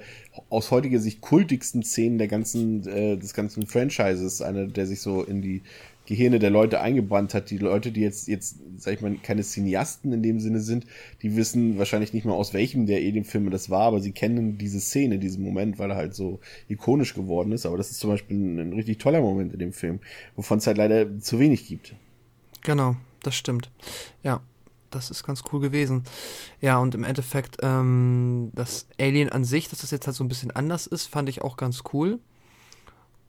[0.49, 5.23] aus heutiger Sicht kultigsten Szenen der ganzen, äh, des ganzen Franchises, eine der sich so
[5.23, 5.61] in die
[6.12, 7.49] Gehirne der Leute eingebrannt hat.
[7.51, 10.86] Die Leute, die jetzt, jetzt, sag ich mal, keine Cineasten in dem Sinne sind,
[11.22, 14.82] die wissen wahrscheinlich nicht mehr aus welchem der Alien-Filme das war, aber sie kennen diese
[14.82, 17.66] Szene, diesen Moment, weil er halt so ikonisch geworden ist.
[17.66, 19.99] Aber das ist zum Beispiel ein, ein richtig toller Moment in dem Film,
[20.36, 21.95] wovon es halt leider zu wenig gibt.
[22.62, 23.72] Genau, das stimmt.
[24.22, 24.41] Ja,
[24.89, 26.03] das ist ganz cool gewesen.
[26.59, 30.28] Ja, und im Endeffekt, ähm, das Alien an sich, dass das jetzt halt so ein
[30.28, 32.20] bisschen anders ist, fand ich auch ganz cool.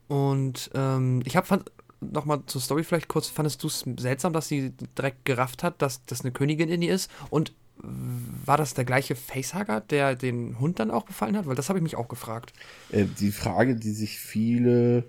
[0.09, 1.71] Und ähm, ich habe fand
[2.11, 6.05] nochmal zur Story vielleicht kurz, fandest du es seltsam, dass sie direkt gerafft hat, dass
[6.05, 7.09] das eine Königin in ihr ist?
[7.29, 11.47] Und war das der gleiche Facehugger, der den Hund dann auch befallen hat?
[11.47, 12.53] Weil das habe ich mich auch gefragt.
[12.91, 15.05] Äh, die Frage, die sich viele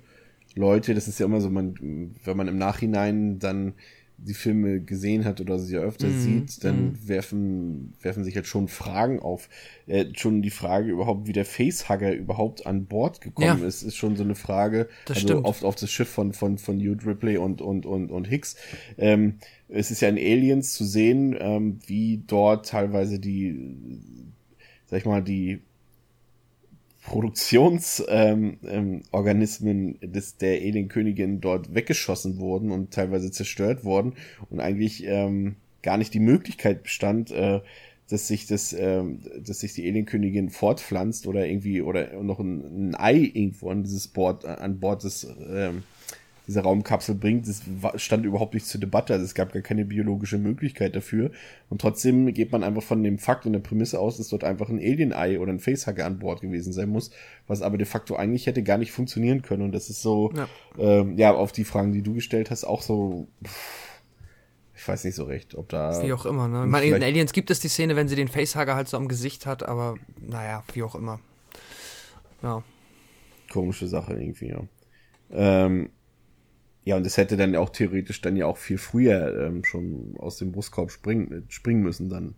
[0.54, 3.74] Leute, das ist ja immer so, man, wenn man im Nachhinein dann
[4.26, 6.20] die Filme gesehen hat oder sie öfter mhm.
[6.20, 7.08] sieht, dann mhm.
[7.08, 9.48] werfen, werfen sich halt schon Fragen auf.
[9.86, 13.66] Äh, schon die Frage überhaupt, wie der Facehugger überhaupt an Bord gekommen ja.
[13.66, 14.88] ist, ist schon so eine Frage.
[15.04, 15.44] Das also stimmt.
[15.44, 18.56] Auf, auf das Schiff von, von, von Hugh Ripley und, und, und, und Hicks.
[18.96, 23.54] Ähm, es ist ja in Aliens zu sehen, ähm, wie dort teilweise die,
[24.86, 25.60] sag ich mal, die
[27.04, 34.14] Produktionsorganismen ähm, ähm, des der Alienkönigin dort weggeschossen wurden und teilweise zerstört worden
[34.50, 37.60] und eigentlich ähm, gar nicht die Möglichkeit bestand, äh,
[38.08, 42.94] dass sich das, ähm, dass sich die Alienkönigin fortpflanzt oder irgendwie oder noch ein, ein
[42.94, 45.82] Ei irgendwo an dieses Bord an Bord des ähm,
[46.46, 47.62] diese Raumkapsel bringt, das
[47.96, 49.14] stand überhaupt nicht zur Debatte.
[49.14, 51.30] Also es gab gar keine biologische Möglichkeit dafür.
[51.70, 54.68] Und trotzdem geht man einfach von dem Fakt und der Prämisse aus, dass dort einfach
[54.68, 57.10] ein Alien-Ei oder ein Facehugger an Bord gewesen sein muss,
[57.46, 59.62] was aber de facto eigentlich hätte gar nicht funktionieren können.
[59.62, 62.82] Und das ist so, ja, ähm, ja auf die Fragen, die du gestellt hast, auch
[62.82, 63.26] so.
[63.44, 63.84] Pff,
[64.76, 66.02] ich weiß nicht so recht, ob da.
[66.02, 66.64] Wie auch immer, ne?
[66.64, 69.08] Ich meine, in Aliens gibt es die Szene, wenn sie den Facehugger halt so am
[69.08, 71.20] Gesicht hat, aber naja, wie auch immer.
[72.42, 72.62] Ja.
[73.50, 74.62] Komische Sache irgendwie, ja.
[75.30, 75.88] Ähm,
[76.84, 80.36] ja, und es hätte dann auch theoretisch dann ja auch viel früher ähm, schon aus
[80.36, 82.34] dem Brustkorb springen, springen müssen dann.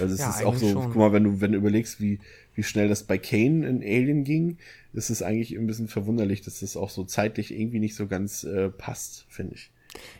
[0.00, 0.84] Also es ja, ist auch so, schon.
[0.84, 2.20] guck mal, wenn du, wenn du überlegst, wie,
[2.54, 4.58] wie schnell das bei Kane in Alien ging,
[4.92, 8.44] ist es eigentlich ein bisschen verwunderlich, dass das auch so zeitlich irgendwie nicht so ganz
[8.44, 9.70] äh, passt, finde ich.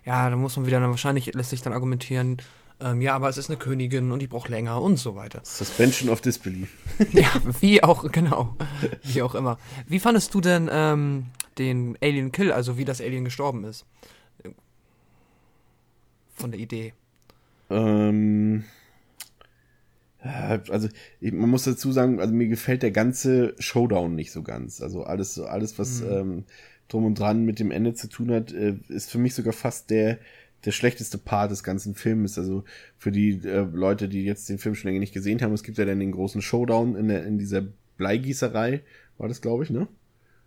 [0.04, 2.38] Ja, da muss man wieder, dann wahrscheinlich lässt sich dann argumentieren,
[2.80, 5.40] ähm, ja, aber es ist eine Königin und die braucht länger und so weiter.
[5.44, 6.72] Suspension of Disbelief.
[7.12, 8.56] ja, wie auch, genau.
[9.04, 9.58] Wie auch immer.
[9.86, 11.26] Wie fandest du denn ähm,
[11.58, 13.84] den Alien Kill, also wie das Alien gestorben ist.
[16.34, 16.92] Von der Idee.
[17.70, 18.64] Ähm.
[20.68, 20.88] Also,
[21.20, 24.80] man muss dazu sagen, also mir gefällt der ganze Showdown nicht so ganz.
[24.80, 26.10] Also alles, alles, was mhm.
[26.10, 26.44] ähm,
[26.88, 29.90] drum und dran mit dem Ende zu tun hat, äh, ist für mich sogar fast
[29.90, 30.18] der,
[30.64, 32.38] der schlechteste Part des ganzen Films.
[32.38, 32.62] Also
[32.98, 35.78] für die äh, Leute, die jetzt den Film schon länger nicht gesehen haben, es gibt
[35.78, 37.64] ja dann den großen Showdown in, der, in dieser
[37.96, 38.82] Bleigießerei,
[39.18, 39.88] war das, glaube ich, ne?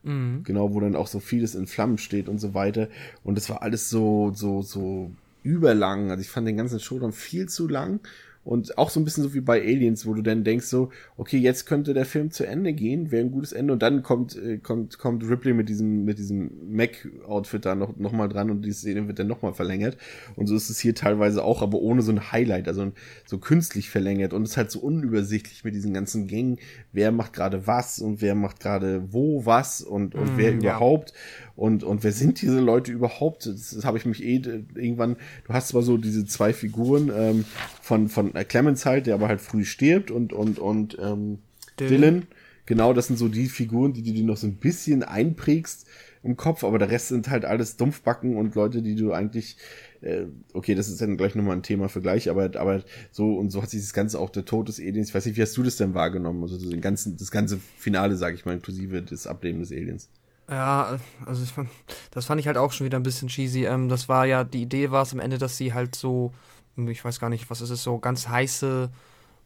[0.06, 0.44] Mhm.
[0.44, 2.88] Genau, wo dann auch so vieles in Flammen steht und so weiter.
[3.24, 5.12] Und es war alles so, so, so
[5.44, 6.12] überlang.
[6.12, 8.00] Also ich fand den ganzen Showdown viel zu lang
[8.46, 11.38] und auch so ein bisschen so wie bei Aliens, wo du dann denkst so, okay,
[11.38, 13.74] jetzt könnte der Film zu Ende gehen, wäre ein gutes Ende.
[13.74, 17.98] Und dann kommt äh, kommt kommt Ripley mit diesem mit diesem Mac Outfit da noch
[17.98, 19.98] noch mal dran und die Szene wird dann noch mal verlängert.
[20.36, 22.92] Und so ist es hier teilweise auch, aber ohne so ein Highlight, also
[23.26, 24.32] so künstlich verlängert.
[24.32, 26.60] Und es ist halt so unübersichtlich mit diesen ganzen Gängen,
[26.94, 31.14] wer macht gerade was und wer macht gerade wo was und und mm, wer überhaupt
[31.56, 33.46] und, und wer sind diese Leute überhaupt?
[33.46, 34.36] Das, das habe ich mich eh
[34.76, 35.16] irgendwann,
[35.48, 37.46] du hast zwar so diese zwei Figuren ähm,
[37.82, 41.40] von, von Clemens halt, der aber halt früh stirbt und, und, und ähm,
[41.80, 41.90] Dylan.
[41.90, 42.28] Dylan.
[42.66, 45.86] Genau, das sind so die Figuren, die du dir noch so ein bisschen einprägst
[46.24, 49.58] im Kopf, aber der Rest sind halt alles Dumpfbacken und Leute, die du eigentlich,
[50.02, 53.52] äh, okay, das ist dann gleich nochmal ein Thema für gleich, aber, aber so und
[53.52, 55.56] so hat sich das Ganze auch der Tod des Aliens, ich weiß nicht, wie hast
[55.56, 56.42] du das denn wahrgenommen?
[56.42, 60.10] Also den ganzen, das ganze Finale, sag ich mal, inklusive des Ableben des Aliens.
[60.50, 61.70] Ja, also ich fand,
[62.12, 63.66] das fand ich halt auch schon wieder ein bisschen cheesy.
[63.66, 66.32] Ähm, das war ja, die Idee war es am Ende, dass sie halt so,
[66.76, 68.90] ich weiß gar nicht, was ist es, so ganz heiße,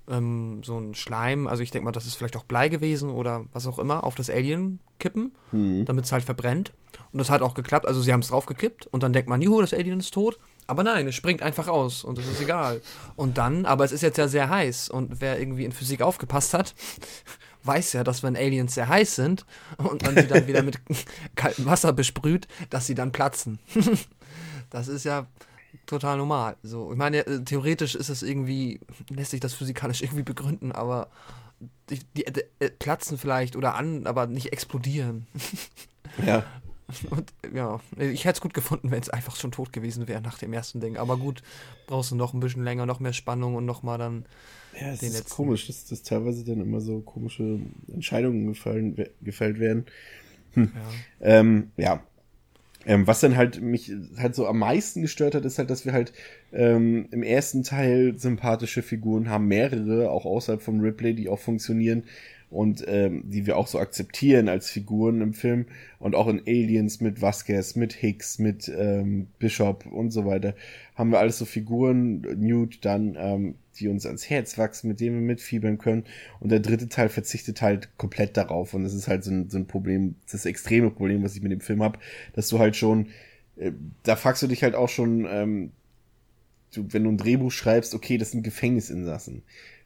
[0.09, 3.45] ähm, so ein Schleim, also ich denke mal, das ist vielleicht auch Blei gewesen oder
[3.53, 5.85] was auch immer, auf das Alien kippen, mhm.
[5.85, 6.73] damit es halt verbrennt.
[7.11, 9.61] Und das hat auch geklappt, also sie haben es draufgekippt und dann denkt man, juhu,
[9.61, 10.39] das Alien ist tot.
[10.67, 12.81] Aber nein, es springt einfach aus und es ist egal.
[13.15, 16.53] Und dann, aber es ist jetzt ja sehr heiß und wer irgendwie in Physik aufgepasst
[16.53, 16.75] hat,
[17.63, 19.45] weiß ja, dass wenn Aliens sehr heiß sind
[19.77, 20.79] und man sie dann wieder mit
[21.35, 23.59] kaltem Wasser besprüht, dass sie dann platzen.
[24.69, 25.27] das ist ja
[25.85, 26.57] total normal.
[26.63, 28.79] So, ich meine, äh, theoretisch ist es irgendwie,
[29.09, 31.09] lässt sich das physikalisch irgendwie begründen, aber
[31.89, 35.27] die, die, die äh, platzen vielleicht oder an, aber nicht explodieren.
[36.25, 36.43] Ja.
[37.09, 40.37] Und ja, ich hätte es gut gefunden, wenn es einfach schon tot gewesen wäre nach
[40.37, 40.97] dem ersten Ding.
[40.97, 41.43] Aber gut,
[41.87, 44.25] brauchst du noch ein bisschen länger, noch mehr Spannung und noch mal dann
[44.79, 45.29] ja, es ist letzten.
[45.29, 47.59] komisch, dass, dass teilweise dann immer so komische
[47.93, 49.85] Entscheidungen gefallen, gefällt werden.
[50.53, 50.71] Hm.
[50.73, 51.39] Ja.
[51.39, 52.03] Ähm, ja.
[52.85, 55.91] Ähm, was dann halt mich halt so am meisten gestört hat, ist halt, dass wir
[55.91, 56.13] halt
[56.53, 62.03] ähm, im ersten Teil sympathische Figuren haben, mehrere, auch außerhalb vom Ripley, die auch funktionieren
[62.49, 65.65] und ähm, die wir auch so akzeptieren als Figuren im Film.
[65.99, 70.55] Und auch in Aliens mit Vasquez, mit Hicks, mit ähm, Bishop und so weiter
[70.95, 75.15] haben wir alles so Figuren, Newt dann, ähm, die uns ans Herz wachsen, mit denen
[75.15, 76.03] wir mitfiebern können.
[76.39, 78.73] Und der dritte Teil verzichtet halt komplett darauf.
[78.73, 81.53] Und das ist halt so ein, so ein Problem, das extreme Problem, was ich mit
[81.53, 81.99] dem Film habe,
[82.33, 83.07] dass du halt schon,
[83.55, 83.71] äh,
[84.03, 85.71] da fragst du dich halt auch schon, ähm,
[86.73, 89.43] du, wenn du ein Drehbuch schreibst, okay, das sind Gefängnisinsassen.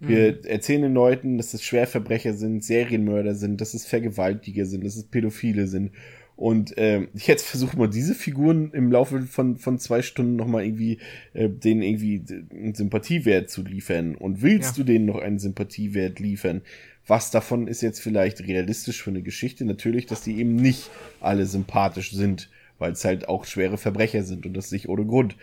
[0.08, 0.39] Wir mhm.
[0.45, 5.06] erzählen den Leuten, dass es Schwerverbrecher sind, Serienmörder sind, dass es Vergewaltiger sind, dass es
[5.06, 5.91] Pädophile sind.
[6.36, 10.97] Und ähm, jetzt versuche mal diese Figuren im Laufe von, von zwei Stunden nochmal irgendwie
[11.34, 14.16] äh, denen irgendwie einen Sympathiewert zu liefern.
[14.16, 14.84] Und willst ja.
[14.84, 16.62] du denen noch einen Sympathiewert liefern?
[17.06, 19.64] Was davon ist jetzt vielleicht realistisch für eine Geschichte?
[19.64, 20.89] Natürlich, dass die eben nicht
[21.22, 22.49] alle sympathisch sind,
[22.80, 25.36] weil es halt auch schwere Verbrecher sind und das nicht ohne Grund.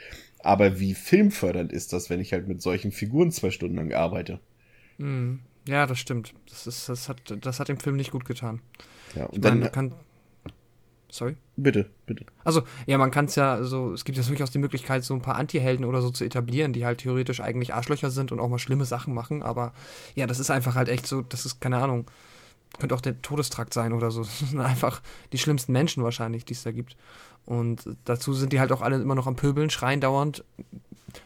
[0.43, 4.41] Aber wie filmfördernd ist das, wenn ich halt mit solchen Figuren zwei Stunden lang arbeite?
[5.01, 5.41] Mhm.
[5.67, 6.35] Ja, das stimmt.
[6.49, 8.61] Das, ist, das, hat, das hat dem Film nicht gut getan.
[9.15, 9.59] Ja, und ich dann.
[9.61, 9.95] Meine, kann,
[11.11, 11.37] sorry?
[11.57, 12.25] Bitte, bitte.
[12.45, 15.23] Also, ja, man kann es ja so, es gibt ja durchaus die Möglichkeit, so ein
[15.23, 18.59] paar Anti-Helden oder so zu etablieren, die halt theoretisch eigentlich Arschlöcher sind und auch mal
[18.59, 19.73] schlimme Sachen machen, aber
[20.15, 22.07] ja, das ist einfach halt echt so, das ist, keine Ahnung,
[22.79, 24.21] könnte auch der Todestrakt sein oder so.
[24.41, 25.03] Das sind einfach
[25.33, 26.97] die schlimmsten Menschen wahrscheinlich, die es da gibt.
[27.47, 30.45] Und dazu sind die halt auch alle immer noch am Pöbeln, schreien dauernd,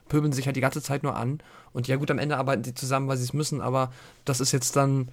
[0.09, 1.40] pöbeln sich halt die ganze Zeit nur an.
[1.72, 3.92] Und ja gut, am Ende arbeiten sie zusammen, weil sie es müssen, aber
[4.24, 5.09] das ist jetzt dann,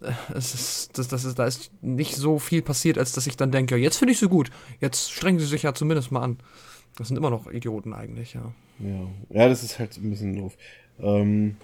[0.00, 3.36] äh, es ist, das, das ist, da ist nicht so viel passiert, als dass ich
[3.36, 4.50] dann denke, jetzt finde ich sie gut,
[4.80, 6.38] jetzt strengen sie sich ja zumindest mal an.
[6.96, 8.52] Das sind immer noch Idioten eigentlich, ja.
[8.80, 10.56] Ja, ja das ist halt ein bisschen doof.
[10.98, 11.56] Ähm,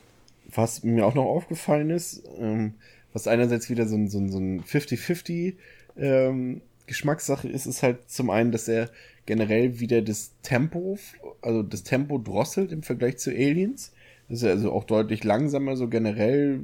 [0.54, 2.74] was mir auch noch aufgefallen ist, ähm,
[3.14, 5.54] was einerseits wieder so ein, so ein, so ein 50-50
[5.96, 8.90] ähm, Geschmackssache ist, ist halt zum einen, dass er
[9.24, 10.98] generell wieder das Tempo,
[11.40, 13.92] also das Tempo drosselt im Vergleich zu Aliens.
[14.28, 16.60] Dass er also auch deutlich langsamer so generell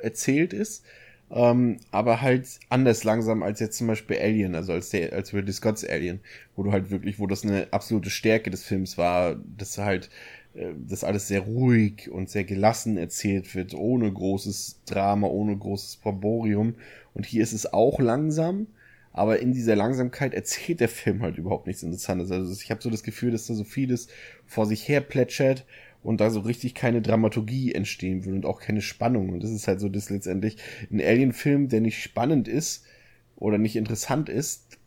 [0.00, 0.84] erzählt ist.
[1.32, 5.52] Ähm, aber halt anders langsam als jetzt zum Beispiel Alien, also als der, als Ridley
[5.52, 6.20] Scott's Alien,
[6.56, 10.10] wo du halt wirklich, wo das eine absolute Stärke des Films war, dass halt
[10.54, 16.74] das alles sehr ruhig und sehr gelassen erzählt wird, ohne großes Drama, ohne großes Proborium.
[17.14, 18.66] Und hier ist es auch langsam,
[19.12, 22.30] aber in dieser Langsamkeit erzählt der Film halt überhaupt nichts Interessantes.
[22.30, 24.08] Also ich habe so das Gefühl, dass da so vieles
[24.46, 25.66] vor sich her plätschert
[26.02, 29.30] und da so richtig keine Dramaturgie entstehen will und auch keine Spannung.
[29.30, 30.56] Und das ist halt so, dass letztendlich
[30.90, 32.84] ein Alien-Film, der nicht spannend ist
[33.36, 34.78] oder nicht interessant ist,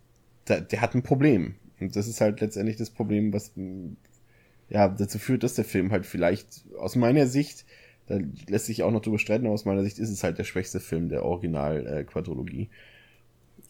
[0.48, 1.56] der, der hat ein Problem.
[1.80, 3.52] Und das ist halt letztendlich das Problem, was
[4.74, 7.66] ja dazu führt, dass der Film halt vielleicht aus meiner Sicht,
[8.08, 8.18] da
[8.50, 10.82] lässt sich auch noch drüber streiten, aber aus meiner Sicht ist es halt der schwächste
[10.82, 12.64] Film der Original-Quadrologie.
[12.64, 12.68] Äh,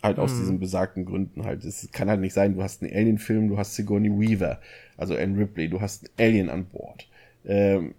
[0.01, 0.39] Halt aus hm.
[0.39, 1.63] diesen besagten Gründen halt.
[1.63, 4.59] Es kann halt nicht sein, du hast einen Alien-Film, du hast Sigourney Weaver,
[4.97, 7.07] also Anne Ripley, du hast einen Alien an Bord.
[7.45, 7.93] Ähm,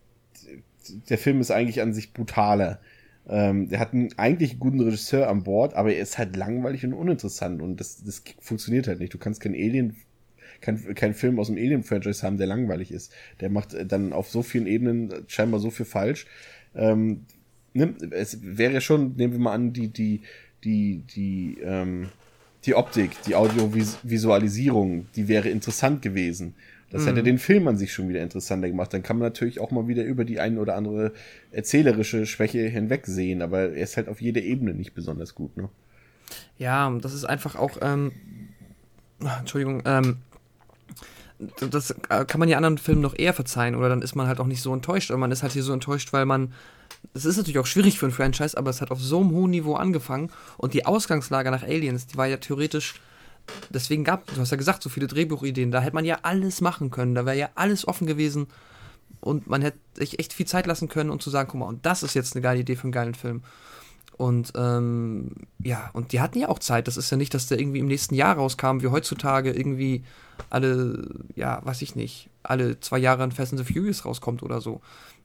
[1.09, 2.79] der Film ist eigentlich an sich brutaler.
[3.27, 6.93] Ähm, der hat einen eigentlich guten Regisseur an Bord, aber er ist halt langweilig und
[6.93, 9.15] uninteressant und das, das funktioniert halt nicht.
[9.15, 9.97] Du kannst keinen Alien,
[10.61, 13.13] kein, kein Film aus dem Alien-Franchise haben, der langweilig ist.
[13.41, 16.27] Der macht dann auf so vielen Ebenen scheinbar so viel falsch.
[16.75, 17.27] Ähm,
[17.73, 20.23] ne, es wäre schon, nehmen wir mal an, die, die,
[20.65, 22.09] die, die, ähm,
[22.65, 26.55] die Optik, die Audiovisualisierung, die wäre interessant gewesen.
[26.91, 27.07] Das mhm.
[27.09, 28.93] hätte den Film an sich schon wieder interessanter gemacht.
[28.95, 31.13] Dann kann man natürlich auch mal wieder über die ein oder andere
[31.51, 35.69] erzählerische Schwäche hinwegsehen, aber er ist halt auf jeder Ebene nicht besonders gut, ne?
[36.57, 38.13] Ja, das ist einfach auch, ähm,
[39.21, 40.19] Entschuldigung, ähm,
[41.71, 44.47] das kann man ja anderen Filmen noch eher verzeihen oder dann ist man halt auch
[44.47, 45.11] nicht so enttäuscht.
[45.11, 46.53] Aber man ist halt hier so enttäuscht, weil man
[47.13, 49.51] es ist natürlich auch schwierig für ein Franchise, aber es hat auf so einem hohen
[49.51, 52.95] Niveau angefangen und die Ausgangslage nach Aliens, die war ja theoretisch,
[53.69, 56.91] deswegen gab, du hast ja gesagt, so viele Drehbuchideen, da hätte man ja alles machen
[56.91, 58.47] können, da wäre ja alles offen gewesen
[59.21, 61.85] und man hätte sich echt viel Zeit lassen können, um zu sagen, guck mal, und
[61.85, 63.43] das ist jetzt eine geile Idee für einen geilen Film.
[64.17, 66.87] Und ähm, ja, und die hatten ja auch Zeit.
[66.87, 70.05] Das ist ja nicht, dass der irgendwie im nächsten Jahr rauskam, wie heutzutage irgendwie
[70.51, 74.61] alle, ja, weiß ich nicht, alle zwei Jahre ein Fast and the Furious rauskommt oder
[74.61, 74.81] so.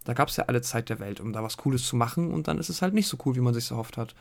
[0.06, 2.48] Da gab es ja alle Zeit der Welt, um da was Cooles zu machen und
[2.48, 4.16] dann ist es halt nicht so cool, wie man sich erhofft hat.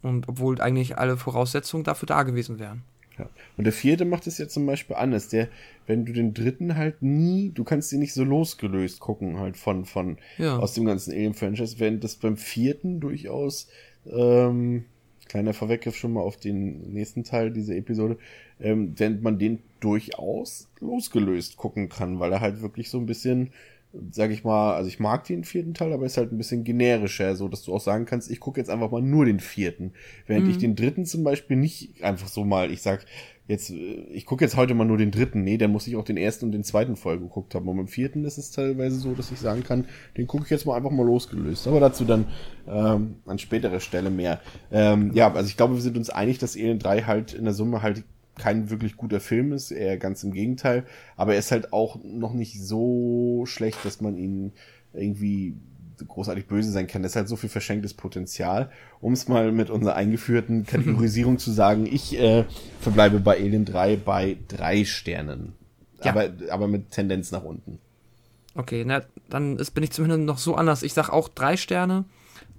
[0.00, 2.84] Und obwohl eigentlich alle Voraussetzungen dafür da gewesen wären.
[3.18, 3.28] Ja.
[3.56, 5.28] Und der vierte macht es ja zum Beispiel anders.
[5.28, 5.48] Der,
[5.86, 9.84] wenn du den dritten halt nie, du kannst ihn nicht so losgelöst gucken, halt von,
[9.84, 10.58] von, ja.
[10.58, 13.68] aus dem ganzen Alien-Franchise, während das beim vierten durchaus,
[14.06, 14.84] ähm,
[15.28, 18.18] kleiner Vorweggriff schon mal auf den nächsten Teil dieser Episode,
[18.60, 23.50] ähm, während man den durchaus losgelöst gucken kann, weil er halt wirklich so ein bisschen
[24.10, 27.34] sag ich mal, also ich mag den vierten Teil, aber ist halt ein bisschen generischer,
[27.36, 29.92] so dass du auch sagen kannst, ich gucke jetzt einfach mal nur den vierten.
[30.26, 30.50] Während Mhm.
[30.50, 33.06] ich den dritten zum Beispiel nicht einfach so mal, ich sag,
[33.46, 35.42] jetzt, ich gucke jetzt heute mal nur den dritten.
[35.42, 37.66] Nee, dann muss ich auch den ersten und den zweiten voll geguckt haben.
[37.66, 39.86] Und beim vierten ist es teilweise so, dass ich sagen kann,
[40.18, 41.66] den gucke ich jetzt mal einfach mal losgelöst.
[41.66, 42.26] Aber dazu dann
[42.68, 44.40] ähm, an späterer Stelle mehr.
[44.70, 47.54] Ähm, ja, also ich glaube, wir sind uns einig, dass Alien 3 halt in der
[47.54, 48.04] Summe halt
[48.38, 50.84] kein wirklich guter Film ist, eher ganz im Gegenteil.
[51.16, 54.52] Aber er ist halt auch noch nicht so schlecht, dass man ihn
[54.94, 55.54] irgendwie
[56.06, 57.02] großartig böse sein kann.
[57.02, 58.70] Das ist halt so viel verschenktes Potenzial.
[59.00, 62.44] Um es mal mit unserer eingeführten Kategorisierung zu sagen, ich äh,
[62.80, 65.54] verbleibe bei Alien 3 bei drei Sternen.
[66.04, 66.12] Ja.
[66.12, 67.80] Aber, aber mit Tendenz nach unten.
[68.54, 70.82] Okay, na, dann ist, bin ich zumindest noch so anders.
[70.82, 72.04] Ich sag auch drei Sterne.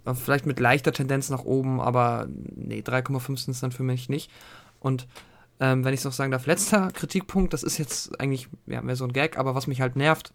[0.05, 4.09] äh, Vielleicht mit leichter Tendenz nach oben, aber nee, 3,5 sind es dann für mich
[4.09, 4.29] nicht.
[4.79, 5.07] Und
[5.59, 8.95] ähm, wenn ich es noch sagen darf, letzter Kritikpunkt, das ist jetzt eigentlich ja, mehr
[8.95, 10.31] so ein Gag, aber was mich halt nervt,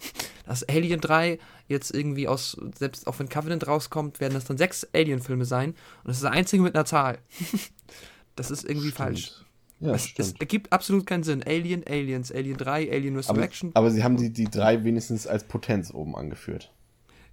[0.46, 4.86] dass Alien 3 jetzt irgendwie aus, selbst auch wenn Covenant rauskommt, werden das dann sechs
[4.92, 5.70] Alien-Filme sein.
[5.70, 7.18] Und das ist der einzige mit einer Zahl.
[8.36, 9.32] das ist irgendwie falsch.
[9.80, 10.40] Ja, es, es stimmt.
[10.40, 11.42] ergibt absolut keinen Sinn.
[11.42, 13.70] Alien, Aliens, Alien 3, Alien Aber, Resurrection.
[13.74, 16.72] aber sie haben die, die drei wenigstens als Potenz oben angeführt.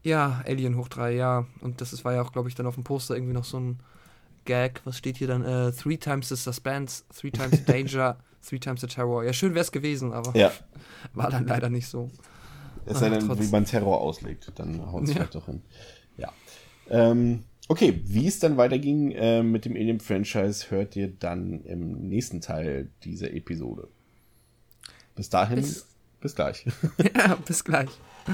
[0.03, 1.45] Ja, Alien hoch 3, ja.
[1.59, 3.59] Und das ist, war ja auch, glaube ich, dann auf dem Poster irgendwie noch so
[3.59, 3.79] ein
[4.45, 4.81] Gag.
[4.85, 5.43] Was steht hier dann?
[5.43, 8.17] Äh, three times the suspense, three times the danger,
[8.47, 9.23] three times the terror.
[9.23, 10.51] Ja, schön wäre es gewesen, aber Ja.
[11.13, 12.09] war dann leider nicht so.
[12.85, 15.15] Es sei Ah, denn, wie man Terror auslegt, dann haut es Ja.
[15.15, 15.61] vielleicht doch hin.
[16.17, 16.33] Ja.
[16.89, 22.41] Ähm, okay, wie es dann weiterging äh, mit dem Alien-Franchise, hört ihr dann im nächsten
[22.41, 23.87] Teil dieser Episode.
[25.15, 25.85] Bis dahin, Bis-
[26.19, 26.65] bis gleich.
[27.15, 27.89] ja, bis gleich.